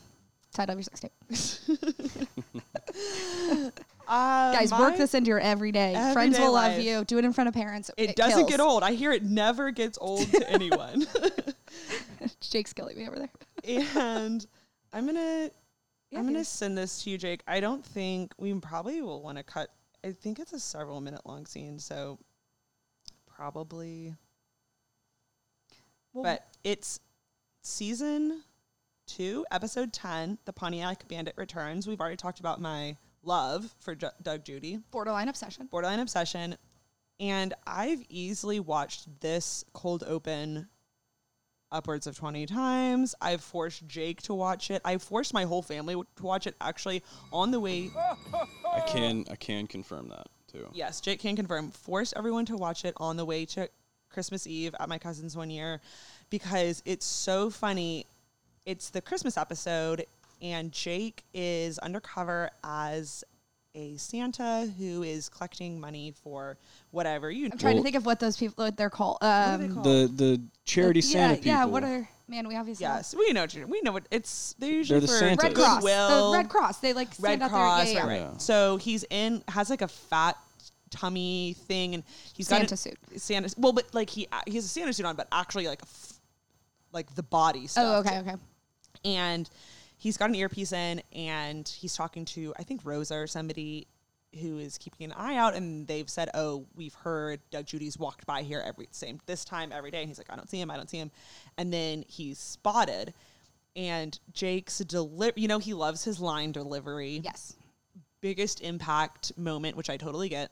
[0.52, 1.12] Title of your sex tape.
[4.08, 5.92] Uh, Guys, my- work this into your everyday.
[6.12, 7.04] Friends everyday will love you.
[7.04, 7.90] Do it in front of parents.
[7.96, 8.50] It, doesn't kills.
[8.50, 8.82] get old.
[8.82, 11.06] I hear it never gets old to anyone.
[12.40, 13.30] Jake's killing me over there.
[13.96, 14.46] and
[14.92, 15.50] I'm gonna
[16.10, 17.42] Yeah, I'm gonna send this to you, Jake.
[17.46, 19.70] I don't think we probably will want to cut.
[20.04, 22.18] I think it's a several minute long scene, so
[23.26, 24.14] probably.
[26.12, 27.00] Well, but it's
[27.62, 28.42] season
[29.06, 30.38] two, episode ten.
[30.44, 31.86] The Pontiac Bandit returns.
[31.86, 32.96] We've already talked about my
[33.26, 35.66] love for Ju- Doug Judy, borderline obsession.
[35.70, 36.56] borderline obsession,
[37.20, 40.68] and I've easily watched this cold open
[41.72, 43.14] upwards of 20 times.
[43.20, 44.80] I've forced Jake to watch it.
[44.84, 47.02] I forced my whole family w- to watch it actually
[47.32, 47.90] on the way.
[48.72, 49.24] I can.
[49.30, 50.68] I can confirm that too.
[50.72, 51.70] Yes, Jake can confirm.
[51.72, 53.68] Forced everyone to watch it on the way to
[54.10, 55.80] Christmas Eve at my cousin's one year
[56.30, 58.06] because it's so funny.
[58.64, 60.06] It's the Christmas episode,
[60.42, 63.24] and Jake is undercover as
[63.74, 66.56] a Santa who is collecting money for
[66.92, 67.48] whatever you.
[67.52, 69.18] I'm trying Well- to think of what those people what they're called.
[69.20, 69.84] are they Um, called?
[69.84, 71.48] The the charity yeah, Santa people.
[71.48, 71.64] yeah.
[71.66, 72.48] What are man?
[72.48, 73.46] We obviously Yes, we know.
[73.68, 74.54] We know what it's.
[74.58, 75.44] They're usually the for Santas.
[75.44, 75.74] Red Cross.
[75.76, 76.32] Goodwill.
[76.32, 76.78] The Red Cross.
[76.78, 77.92] They like Red stand out Cross, there.
[77.94, 78.28] Yeah, right, yeah.
[78.30, 78.40] right.
[78.42, 80.38] So he's in has like a fat
[80.88, 82.02] tummy thing, and
[82.34, 82.98] he's got Santa a- suit.
[83.16, 83.54] Santa.
[83.58, 86.14] Well, but like he he has a Santa suit on, but actually like a f-
[86.92, 87.84] like the body stuff.
[87.84, 88.36] Oh, okay, okay.
[89.04, 89.50] And
[89.96, 93.86] he's got an earpiece in, and he's talking to I think Rosa or somebody
[94.40, 98.26] who is keeping an eye out, and they've said, "Oh, we've heard Doug Judy's walked
[98.26, 100.70] by here every same this time every day." And he's like, "I don't see him.
[100.70, 101.10] I don't see him,"
[101.56, 103.14] and then he's spotted.
[103.74, 107.54] And Jake's deli- you know, he loves his line delivery Yes.
[108.22, 110.50] biggest impact moment, which I totally get.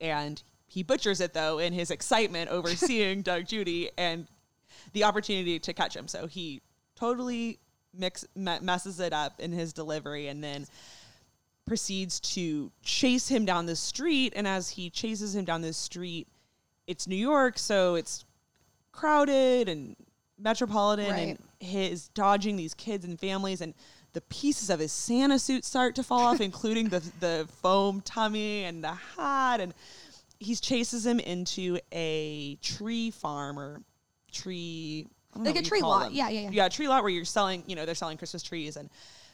[0.00, 4.26] And he butchers it though in his excitement over seeing Doug Judy and
[4.92, 6.08] the opportunity to catch him.
[6.08, 6.62] So he
[6.96, 7.58] totally
[7.96, 10.66] mix messes it up in his delivery and then
[11.66, 16.28] proceeds to chase him down the street and as he chases him down the street
[16.86, 18.24] it's New York so it's
[18.92, 19.96] crowded and
[20.38, 21.40] metropolitan and Right.
[21.60, 23.72] his dodging these kids and families and
[24.12, 28.64] the pieces of his Santa suit start to fall off including the the foam tummy
[28.64, 29.72] and the hat and
[30.38, 33.80] he chases him into a tree farm or
[34.32, 36.04] tree I don't know Like a tree lot.
[36.04, 36.14] them.
[36.14, 36.50] Yeah, yeah, yeah.
[36.52, 38.88] Yeah, a tree lot where you're selling, you know, they're selling Christmas trees and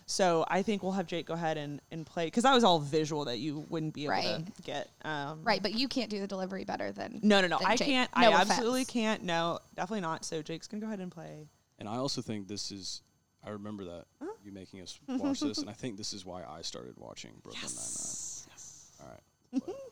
[0.06, 2.80] so I think we'll have Jake go ahead and, and play because that was all
[2.80, 4.44] visual that you wouldn't be able Right.
[4.56, 4.90] to get.
[5.02, 7.58] Um, Right, but you can't do the delivery better than No, no, no.
[7.64, 7.86] I Jake.
[7.86, 8.10] can't.
[8.16, 9.22] No I absolutely can't.
[9.22, 10.24] No, definitely not.
[10.24, 11.46] So Jake's gonna go ahead and play.
[11.78, 13.02] And I also think this is.
[13.44, 14.04] I remember that
[14.44, 17.62] you making us watch this, and I think this is why I started watching Brooklyn
[17.62, 18.46] Nine Nine.
[18.50, 18.90] Yes.
[19.00, 19.62] All right.
[19.64, 19.74] play.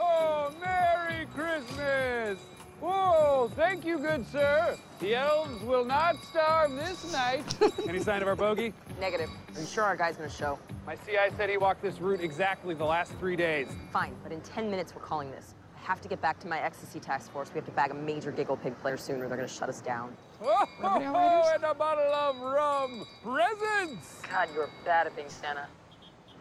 [0.00, 2.38] Oh, Merry Christmas!
[2.80, 4.76] Whoa, thank you, good sir.
[5.00, 7.44] The elves will not starve this night.
[7.88, 8.72] Any sign of our bogey?
[9.00, 9.28] Negative.
[9.54, 10.58] Are you sure our guy's gonna show?
[10.86, 13.68] My CI said he walked this route exactly the last three days.
[13.92, 15.54] Fine, but in 10 minutes we're calling this.
[15.76, 17.50] I have to get back to my ecstasy task force.
[17.52, 19.80] We have to bag a major giggle pig player soon or they're gonna shut us
[19.80, 20.16] down.
[20.42, 21.46] Oh, Revenue riders?
[21.56, 23.06] and a bottle of rum.
[23.24, 24.22] Presents!
[24.30, 25.66] God, you're bad at being Santa.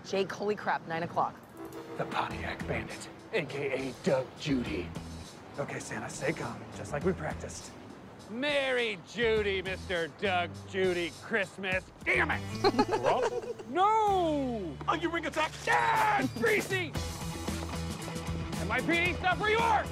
[0.07, 1.33] Jake, holy crap, 9 o'clock.
[1.97, 4.87] The Pontiac Bandit, aka Doug Judy.
[5.59, 7.71] Okay, Santa, stay calm, just like we practiced.
[8.29, 10.07] Merry Judy, Mr.
[10.21, 11.83] Doug Judy Christmas.
[12.05, 12.41] Damn it!
[13.71, 14.61] no!
[14.87, 15.51] Onion ring attack.
[15.67, 16.91] Ah, greasy!
[18.67, 19.83] NYPD, stop where you are!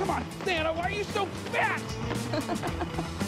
[0.00, 1.80] Come on, Santa, why are you so fat?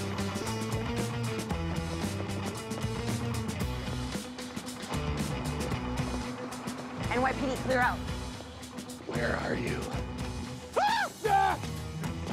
[7.11, 7.99] NYPD, clear out.
[9.07, 9.79] Where are you?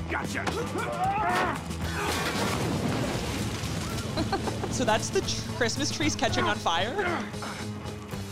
[0.09, 0.43] Gotcha!
[4.71, 6.93] So that's the tr- Christmas trees catching on fire.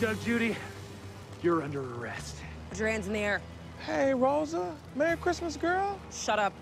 [0.00, 0.56] Doug Judy,
[1.42, 2.36] you're under arrest.
[2.70, 3.40] Put your hands in the air.
[3.84, 4.74] Hey, Rosa.
[4.94, 5.98] Merry Christmas, girl.
[6.12, 6.52] Shut up.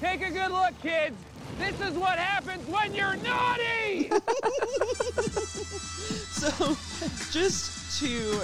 [0.00, 1.16] Take a good look, kids.
[1.58, 4.10] This is what happens when you're naughty!
[6.36, 6.76] So
[7.32, 8.42] just to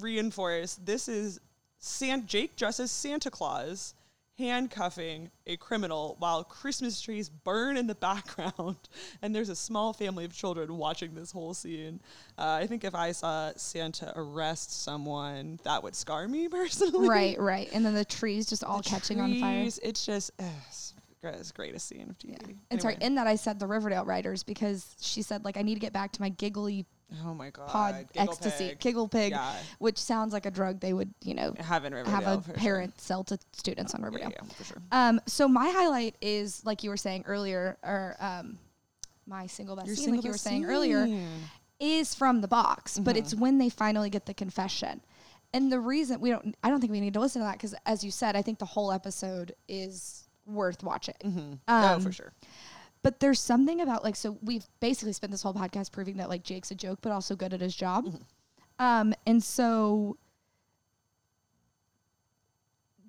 [0.00, 1.38] reinforce, this is
[1.78, 3.94] San- Jake dresses Santa Claus
[4.42, 8.76] handcuffing a criminal while Christmas trees burn in the background,
[9.22, 12.00] and there's a small family of children watching this whole scene.
[12.36, 17.08] Uh, I think if I saw Santa arrest someone, that would scar me personally.
[17.08, 17.68] Right, right.
[17.72, 19.68] And then the trees just all The catching on fire.
[19.82, 22.56] It's just ugh, it's gr- it's the greatest scene of TV.
[22.70, 25.74] And sorry, in that I said the Riverdale writers because she said like I need
[25.74, 26.86] to get back to my giggly
[27.26, 28.80] oh my god, pod Giggle ecstasy, Pig.
[28.80, 29.54] giggle pig, Yeah.
[29.78, 32.54] which sounds like a drug they would you know Have in have a for sure.
[32.58, 34.30] parent sell to students on Riverdale.
[34.32, 34.82] yeah, for sure.
[34.92, 38.58] Um, so my highlight is like you were saying earlier, or um,
[39.26, 41.08] my single best Your scene, single like you were best saying earlier,
[41.80, 43.24] is from the box, but Mm-hmm.
[43.24, 45.00] it's when they finally get the confession.
[45.54, 47.74] And the reason we don't, I don't think we need to listen to that because,
[47.84, 51.58] as you said, I think the whole episode is worth watching.
[51.68, 52.32] oh, Um, for sure.
[53.02, 56.44] But there's something about like so we've basically spent this whole podcast proving that like
[56.44, 58.14] Jake's a joke, but also good at his job.
[58.78, 60.16] Um, and so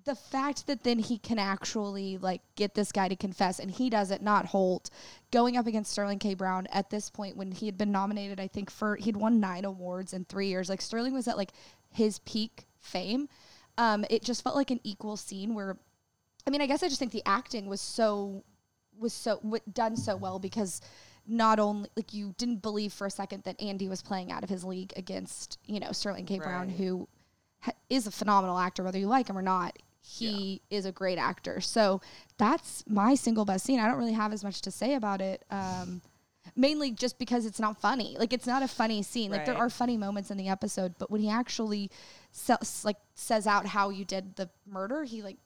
[0.06, 3.89] the fact that then he can actually like get this guy to confess and he
[3.89, 4.89] does it, not Holt,
[5.32, 6.34] going up against Sterling K.
[6.34, 9.66] Brown at this point when he had been nominated, I think for he'd won nine
[9.66, 10.70] awards in three years.
[10.70, 11.52] Like Sterling was at like
[11.89, 13.30] his peak fame.
[13.78, 15.78] Um, it just felt like an equal scene where
[16.46, 18.44] I mean, I guess I just think the acting was so
[19.00, 20.82] was so w- done so well because
[21.28, 24.50] not only like you didn't believe for a second that Andy was playing out of
[24.50, 26.39] his league against you know Sterling K.
[26.39, 26.78] Brown, Right.
[26.78, 27.08] who
[27.62, 29.78] ha- is a phenomenal actor, whether you like him or not.
[30.06, 31.62] He is a great actor.
[31.62, 32.02] So
[32.38, 33.80] that's my single best scene.
[33.80, 35.46] I don't really have as much to say about it.
[35.50, 36.02] Um,
[36.58, 38.18] mainly just because it's not funny.
[38.20, 39.32] Like it's not a funny scene.
[39.32, 41.89] Like there are funny moments in the episode, but when he actually
[42.34, 45.38] se- like says out how you did the murder, he like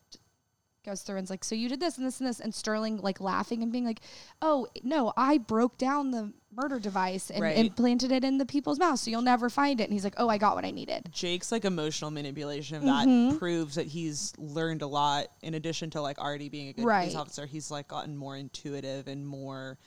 [0.84, 3.20] goes through and's like, so you did this and this and this, and Sterling like
[3.20, 4.00] laughing and being like,
[4.40, 7.56] oh no, I broke down the murder device and Right.
[7.58, 9.84] implanted it in the people's mouth, so you'll never find it.
[9.84, 11.10] And he's like, oh, I got what I needed.
[11.12, 13.36] Jake's like emotional manipulation of that Mm-hmm.
[13.36, 17.02] proves that he's learned a lot in addition to like already being a good Right.
[17.02, 17.44] police officer.
[17.44, 19.78] He's like gotten more intuitive and more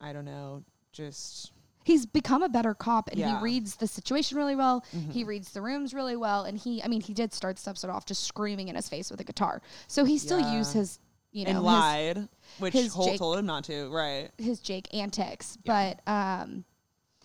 [0.00, 0.62] I don't know,
[0.92, 1.52] just
[1.84, 3.28] he's become a better cop and Yeah.
[3.28, 3.36] Mm-hmm.
[3.38, 4.84] he reads the situation really well.
[5.12, 6.42] He reads the rooms really well.
[6.44, 9.10] And he, I mean, he did start this episode off just screaming in his face
[9.10, 9.62] with a guitar.
[9.86, 10.56] So he still Yeah.
[10.56, 10.98] used his,
[11.30, 12.28] you know, and his, lied,
[12.58, 13.88] which his Holt Jake- told him not to.
[13.90, 14.30] Right.
[14.38, 15.56] his Jake antics.
[15.64, 16.64] But, um,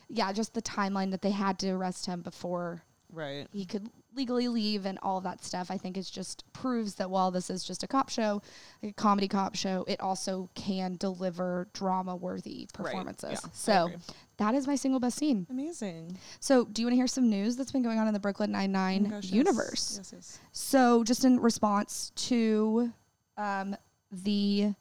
[0.10, 3.48] yeah, just the timeline that they had to arrest him before Right.
[3.52, 5.70] he could legally leave and all of that stuff.
[5.70, 8.42] I think it just proves that while this is just a cop show,
[8.84, 12.74] a comedy cop show, it also can deliver drama worthy Right.
[12.74, 13.40] performances.
[13.44, 13.92] Yeah, so.
[14.40, 15.46] That is my single best scene.
[15.50, 16.18] Amazing.
[16.40, 18.52] So, do you want to hear some news that's been going on in the Brooklyn
[18.52, 19.96] Nine Nine Oh universe?
[19.98, 20.40] Yes, yes.
[20.54, 22.92] So, just in response to
[23.38, 23.76] um,
[24.12, 24.74] the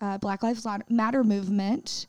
[0.00, 2.06] uh, Black Lives Matter movement,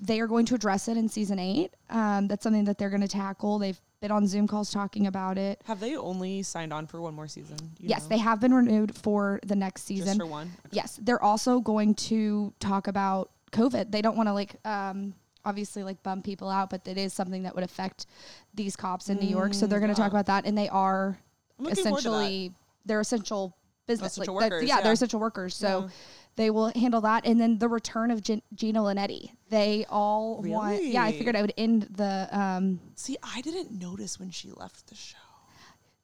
[0.00, 1.72] they are going to address it in season eight.
[1.88, 3.60] Um, that's something that they're going to tackle.
[3.60, 5.62] They've been on Zoom calls talking about it.
[5.66, 7.56] Have they only signed on for one more season?
[7.78, 8.08] Yes, know?
[8.08, 10.06] they have been renewed for the next season.
[10.06, 10.50] Just for one.
[10.72, 13.92] Yes, they're also going to talk about COVID.
[13.92, 15.14] They don't want to like um
[15.44, 18.06] obviously like bum people out, but it is something that would affect
[18.54, 19.54] these cops in New York.
[19.54, 21.18] So they're going to talk about that and they are
[21.58, 22.16] I'm looking forward to that.
[22.16, 22.52] essentially
[22.84, 24.82] they're essential business Essential like, workers, yeah, yeah.
[24.82, 25.54] they're essential workers.
[25.56, 25.88] So Yeah.
[26.36, 29.30] they will handle that and then the return of Gin- Gina Linetti.
[29.48, 31.18] They all want Yeah, I Really?
[31.18, 35.16] figured I would end the um See, I didn't notice when she left the show.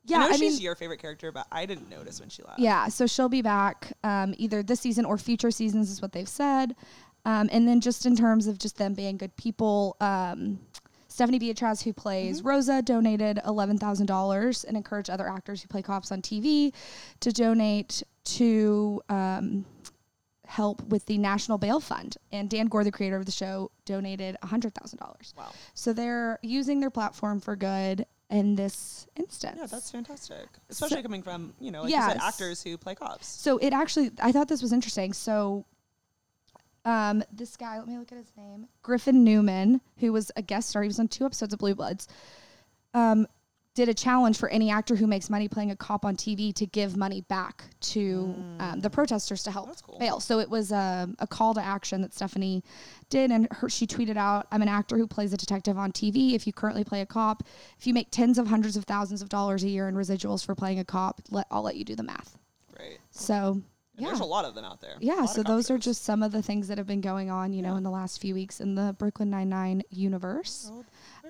[0.05, 2.43] yeah, I know I mean she's your favorite character, but I didn't notice when she
[2.43, 2.59] left.
[2.59, 6.29] Yeah, so she'll be back um, either this season or future seasons, is what they've
[6.29, 6.75] said.
[7.29, 10.59] Um, and then just in terms of just them being good people, um,
[11.09, 15.83] Stephanie Beatriz, who plays Rosa, donated eleven thousand dollars and encouraged other actors who play
[15.83, 16.73] cops on TV
[17.21, 19.67] to donate to um,
[20.47, 22.17] help with the National Bail Fund.
[22.33, 25.35] And Dan Goor, the creator of the show, donated hundred thousand dollars.
[25.37, 25.53] Wow.
[25.75, 29.59] So they're using their platform for good in this instance.
[29.59, 30.47] Yeah, that's fantastic.
[30.71, 33.27] Especially coming from, you know, like you said, actors who play cops.
[33.27, 35.13] So it actually, I thought this was interesting.
[35.13, 35.67] So,
[36.89, 40.71] um, this guy, let me look at his name, Griffin Newman, who was a guest
[40.71, 40.83] star.
[40.83, 42.09] He was on two episodes of Blue Bloods.
[42.95, 43.27] Um,
[43.75, 46.67] did a challenge for any actor who makes money playing a cop on TV to
[46.67, 49.71] give money back to um, the protesters to help
[50.01, 50.19] bail.
[50.19, 52.65] So it was um, a call to action that Stephanie
[53.11, 56.33] did, and her, she tweeted out, "I'm an actor who plays a detective on TV.
[56.33, 57.45] If you currently play a cop,
[57.79, 60.55] if you make tens of hundreds of thousands of dollars a year in residuals for
[60.55, 62.37] playing a cop, let, I'll let you do the math."
[62.77, 62.99] Right.
[63.11, 63.63] So
[63.99, 64.95] And yeah, There's a lot of them out there.
[65.01, 65.27] Yeah.
[65.27, 67.75] So those are just some of the things that have been going on, you know,
[67.75, 70.71] in the last few weeks in the Brooklyn Nine Nine universe.
[70.73, 70.85] Oh,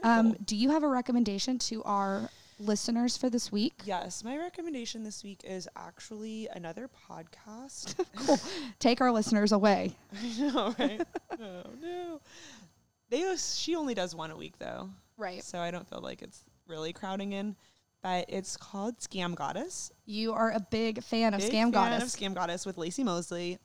[0.04, 0.40] Um, cool.
[0.44, 2.28] do you have a recommendation to our
[2.60, 3.72] listeners for this week?
[3.86, 7.94] Yes, my recommendation this week is actually another podcast.
[8.16, 8.38] cool.
[8.78, 9.96] Take our listeners away.
[10.22, 11.02] I know, right?
[11.40, 12.20] oh no.
[13.10, 14.90] They she only does one a week though.
[15.16, 15.42] Right.
[15.42, 17.56] So I don't feel like it's really crowding in.
[18.02, 19.90] But it's called Scam Goddess.
[20.06, 22.14] You are a big fan of Big Scam fan Goddess.
[22.14, 23.58] Of Scam Goddess with Laci Mosley.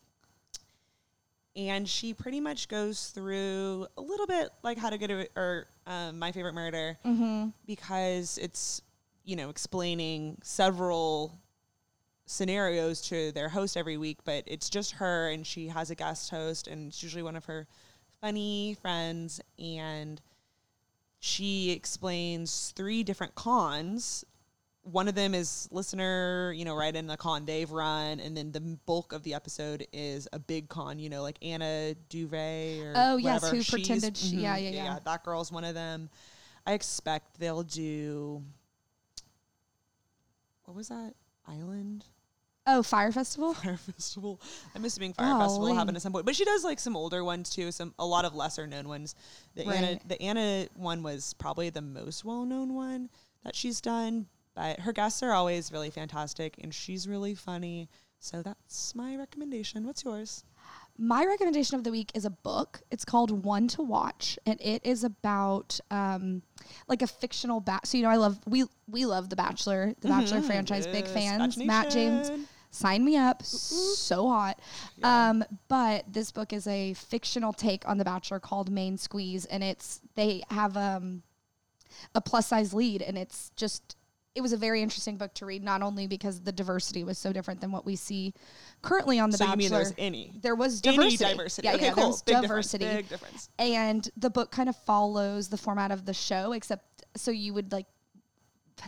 [1.56, 5.68] And she pretty much goes through a little bit like how to get a or
[5.86, 7.50] um, my favorite murder mm-hmm.
[7.68, 8.82] because it's
[9.24, 11.38] you know explaining several
[12.26, 16.32] scenarios to their host every week, but it's just her and she has a guest
[16.32, 17.68] host and it's usually one of her
[18.22, 20.22] funny friends and
[21.26, 24.26] she explains three different cons.
[24.82, 28.52] One of them is listener, you know, right in the con they've run, and then
[28.52, 32.92] the bulk of the episode is a big con, you know, like Anna Delvey or
[32.98, 33.56] Oh, yes, whatever.
[33.56, 35.00] who She's- pretended she- yeah, mhm, yeah, yeah.
[35.06, 36.10] That girl's one of them.
[36.68, 38.44] I expect they'll do.
[40.66, 41.14] What was that
[41.48, 42.04] island?
[42.66, 43.54] Oh, Fyre Festival.
[43.56, 44.40] Fyre Festival.
[44.76, 45.76] I miss being Fyre Oh, Festival lame.
[45.76, 47.72] happened at some point, but she does like some older ones too.
[47.72, 49.16] Some a lot of lesser known ones.
[49.56, 53.10] The Anna the Anna one was probably the most well known one
[53.44, 54.28] that she's done.
[54.56, 57.90] But her guests are always really fantastic, and she's really funny.
[58.20, 59.86] So that's my recommendation.
[59.86, 60.44] What's yours?
[60.96, 62.82] My recommendation of the week is a book.
[62.92, 66.44] It's called One to Watch, and it is about um,
[66.88, 67.88] like a fictional bat.
[67.88, 70.46] So you know, I love we we love The Bachelor, The Bachelor Mhm.
[70.46, 71.58] franchise, big Yes, fans.
[71.58, 72.32] Matt James.
[72.74, 74.60] Sign me up, so hot.
[75.04, 79.64] Um, but this book is a fictional take on The Bachelor called Main Squeeze, and
[79.64, 81.24] it's they have um,
[82.16, 83.96] a plus size lead, and it's just
[84.36, 87.32] it was a very interesting book to read, not only because the diversity was so
[87.32, 88.34] different than what we see
[88.82, 89.58] currently on The So you Bachelor.
[89.60, 90.34] mean there's any?
[90.42, 91.24] There was Any diversity.
[91.32, 91.68] diversity.
[91.68, 92.08] Yeah, Okay, yeah, there cool.
[92.08, 92.72] was Big difference.
[92.72, 92.86] diversity.
[92.86, 93.50] Big difference.
[93.60, 97.72] And the book kind of follows the format of the show, except so you would
[97.72, 97.86] like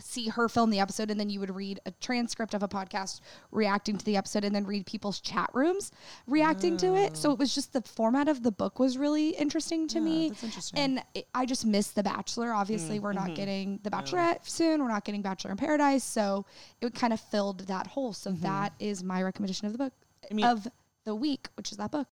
[0.00, 3.20] see her film the episode and then you would read a transcript of a podcast
[3.50, 5.92] reacting to the episode and then read people's chat rooms
[6.26, 7.16] reacting to it.
[7.16, 10.26] So it was just the format of the book was really interesting to Yeah, me.
[10.42, 10.78] interesting.
[10.78, 12.52] And it, I just miss The Bachelor.
[12.52, 13.34] Obviously, mm, we're not mm-hmm.
[13.34, 14.82] getting The Bachelorette soon.
[14.82, 16.04] We're not getting Bachelor in Paradise.
[16.04, 16.46] So
[16.80, 18.12] it kind of filled that hole.
[18.12, 18.42] So mm-hmm.
[18.42, 19.92] that is my recommendation of the book
[20.30, 20.66] I mean- of
[21.04, 22.08] the week, which is that book.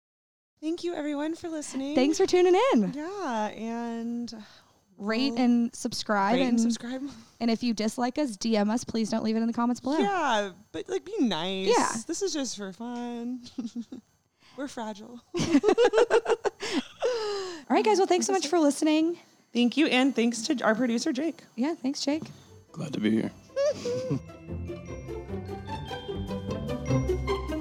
[0.63, 1.93] Thank you, everyone, for listening.
[1.93, 2.93] Thanks for tuning in.
[2.93, 4.33] Yeah, and
[5.03, 5.41] Rate mm-hmm.
[5.41, 6.35] and subscribe.
[6.35, 7.01] rate and, and subscribe.
[7.41, 8.85] and if you dislike us, DM us.
[8.85, 9.97] Please don't leave it in the comments below.
[9.97, 11.67] Yeah, but like be nice.
[11.67, 11.91] Yeah.
[12.07, 13.41] This is just for fun.
[14.57, 15.19] We're fragile.
[15.37, 15.45] All
[17.69, 17.97] right, guys.
[17.97, 19.17] Well, thanks so much for listening.
[19.51, 21.41] Thank you, and thanks to our producer Jake.
[21.55, 22.23] Yeah, thanks, Jake.
[22.71, 23.31] Glad to be here.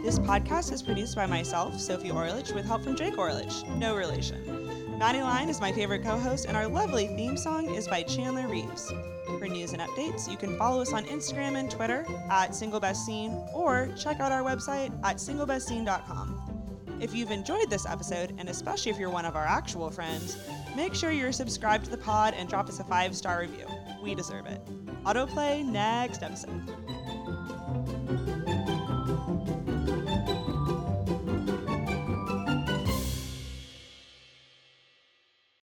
[0.04, 4.61] This podcast is produced by myself, Sophie Orlich, with help from Jake Orlich, no relation.
[5.02, 8.46] Maddie Line is my favorite co host, and our lovely theme song is by Chandler
[8.46, 8.92] Reeves.
[9.26, 13.92] For news and updates, you can follow us on Instagram and Twitter at SingleBestScene or
[13.98, 16.98] check out our website at singlebestscene.com.
[17.00, 20.38] If you've enjoyed this episode, and especially if you're one of our actual friends,
[20.76, 23.66] make sure you're subscribed to the pod and drop us a five star review.
[24.04, 24.64] We deserve it.
[25.02, 26.62] Autoplay next episode.